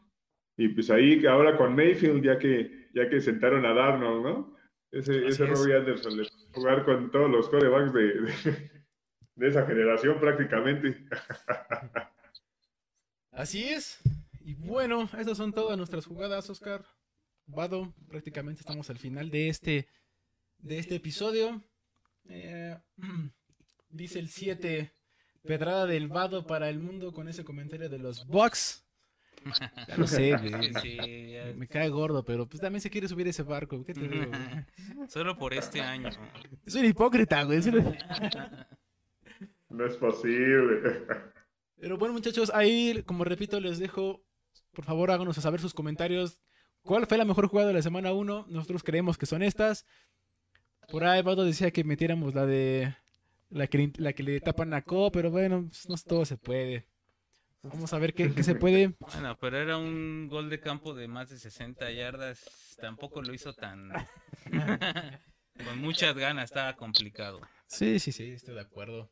[0.57, 4.57] Y pues ahí ahora con Mayfield, ya que, ya que sentaron a Darnold, ¿no?
[4.90, 5.51] Ese, ese es.
[5.51, 8.70] Robbie Anderson le jugar con todos los corebacks de, de,
[9.36, 11.07] de esa generación prácticamente.
[13.30, 14.01] Así es.
[14.40, 16.84] Y bueno, esas son todas nuestras jugadas, Oscar.
[17.47, 19.88] Vado, prácticamente estamos al final de este,
[20.59, 21.62] de este episodio.
[22.28, 22.76] Eh,
[23.88, 24.93] dice el 7,
[25.43, 28.84] pedrada del Vado para el mundo con ese comentario de los Bucks.
[29.88, 30.72] Ya lo sé, güey.
[30.82, 30.97] Sí,
[31.32, 33.84] ya- Me cae gordo, pero pues también se quiere subir ese barco.
[33.84, 34.26] ¿Qué te digo?
[34.26, 35.09] güey?
[35.09, 36.11] Solo por este año.
[36.66, 37.59] Es un hipócrita, güey.
[37.59, 37.97] es un-
[39.68, 41.03] No es posible.
[41.80, 44.22] Pero bueno, muchachos, ahí, como repito, les dejo,
[44.72, 46.40] por favor, háganos saber sus comentarios.
[46.82, 48.47] ¿Cuál fue la mejor jugada de la semana 1?
[48.49, 49.86] Nosotros creemos que son estas.
[50.88, 52.95] Por ahí, Vado decía que metiéramos la de
[53.51, 56.36] la que, le- la que le tapan a Co, pero bueno, pues, no todo se
[56.36, 56.86] puede.
[57.63, 58.95] Vamos a ver qué, qué se puede.
[58.99, 62.77] Bueno, pero era un gol de campo de más de 60 yardas.
[62.81, 63.91] Tampoco lo hizo tan.
[65.65, 67.41] Con muchas ganas, estaba complicado.
[67.67, 69.11] Sí, sí, sí, estoy de acuerdo.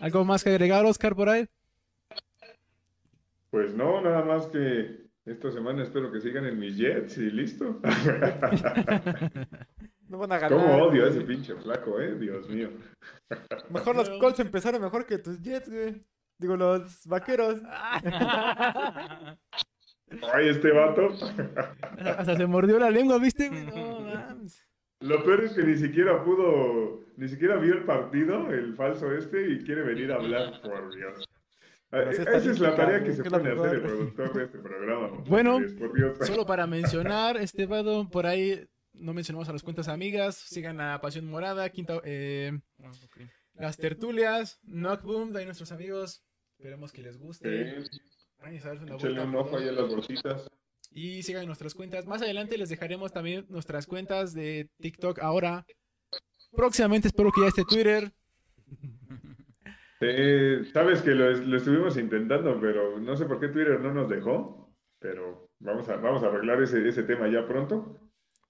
[0.00, 1.46] ¿Algo más que agregar, Oscar, por ahí?
[3.50, 7.80] Pues no, nada más que esta semana espero que sigan en mis Jets y listo.
[10.08, 10.58] No van a ganar.
[10.58, 12.68] Cómo odio a ese pinche flaco, eh, Dios mío.
[13.68, 16.04] Mejor los Colts empezaron mejor que tus Jets, güey.
[16.40, 17.60] Digo, los vaqueros.
[20.32, 21.10] Ay, este vato.
[22.04, 23.50] Hasta se mordió la lengua, ¿viste?
[23.74, 24.66] No, mames.
[25.00, 29.50] Lo peor es que ni siquiera pudo, ni siquiera vio el partido, el falso este,
[29.50, 31.24] y quiere venir a hablar, por Dios.
[31.90, 35.08] Esa es la tarea que se pone a hacer el productor de este programa.
[35.26, 35.58] Bueno.
[36.22, 40.36] Solo para mencionar, este vado, por ahí no mencionamos a las cuentas amigas.
[40.36, 42.58] Sigan a Pasión Morada, Quinta, eh,
[43.60, 46.22] Ah, las tertulias, Knockboom, de ahí nuestros amigos.
[46.60, 47.80] Esperemos que les guste.
[47.80, 48.00] Sí,
[48.42, 50.46] Vayan un ojo ahí a las bolsitas.
[50.90, 52.06] Y sigan nuestras cuentas.
[52.06, 55.64] Más adelante les dejaremos también nuestras cuentas de TikTok ahora.
[56.52, 58.12] Próximamente espero que ya esté Twitter.
[60.00, 64.10] Sí, sabes que lo, lo estuvimos intentando, pero no sé por qué Twitter no nos
[64.10, 64.70] dejó.
[64.98, 67.98] Pero vamos a, vamos a arreglar ese, ese tema ya pronto.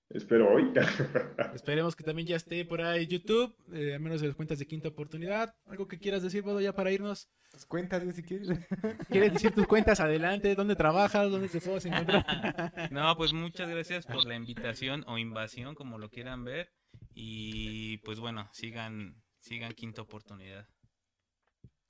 [0.08, 0.72] Espero hoy.
[1.54, 4.88] Esperemos que también ya esté por ahí YouTube, eh, al menos las cuentas de Quinta
[4.88, 5.54] Oportunidad.
[5.66, 7.30] ¿Algo que quieras decir, Vado, ya para irnos?
[7.50, 8.48] Tus cuentas, güey, si quieres.
[9.10, 9.98] ¿Quieres decir tus cuentas?
[10.00, 11.30] Adelante, ¿dónde trabajas?
[11.30, 12.24] ¿Dónde te puedes encontrar?
[12.92, 16.72] No, pues muchas gracias por la invitación o invasión, como lo quieran ver.
[17.14, 20.68] Y pues bueno, sigan, sigan quinta oportunidad.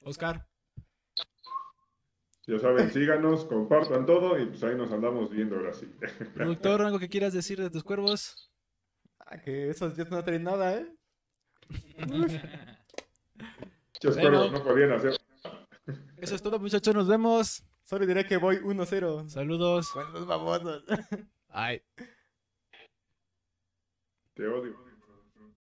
[0.01, 0.47] Oscar.
[2.47, 5.87] Ya saben, síganos, compartan todo y pues ahí nos andamos viendo ahora sí.
[6.35, 8.51] Productor, ¿algo que quieras decir de tus cuervos?
[9.21, 10.87] Ah, que esos ya no traen nada, ¿eh?
[12.09, 12.41] Muchos
[14.03, 14.21] Bueno.
[14.21, 15.20] cuervos no podían hacer.
[16.17, 16.95] Eso es todo, muchachos.
[16.95, 17.65] Nos vemos.
[17.85, 19.29] Solo diré que voy 1-0.
[19.29, 19.91] Saludos.
[19.95, 20.85] Bueno, los babosos.
[21.49, 21.83] Ay.
[24.35, 24.90] Te odio.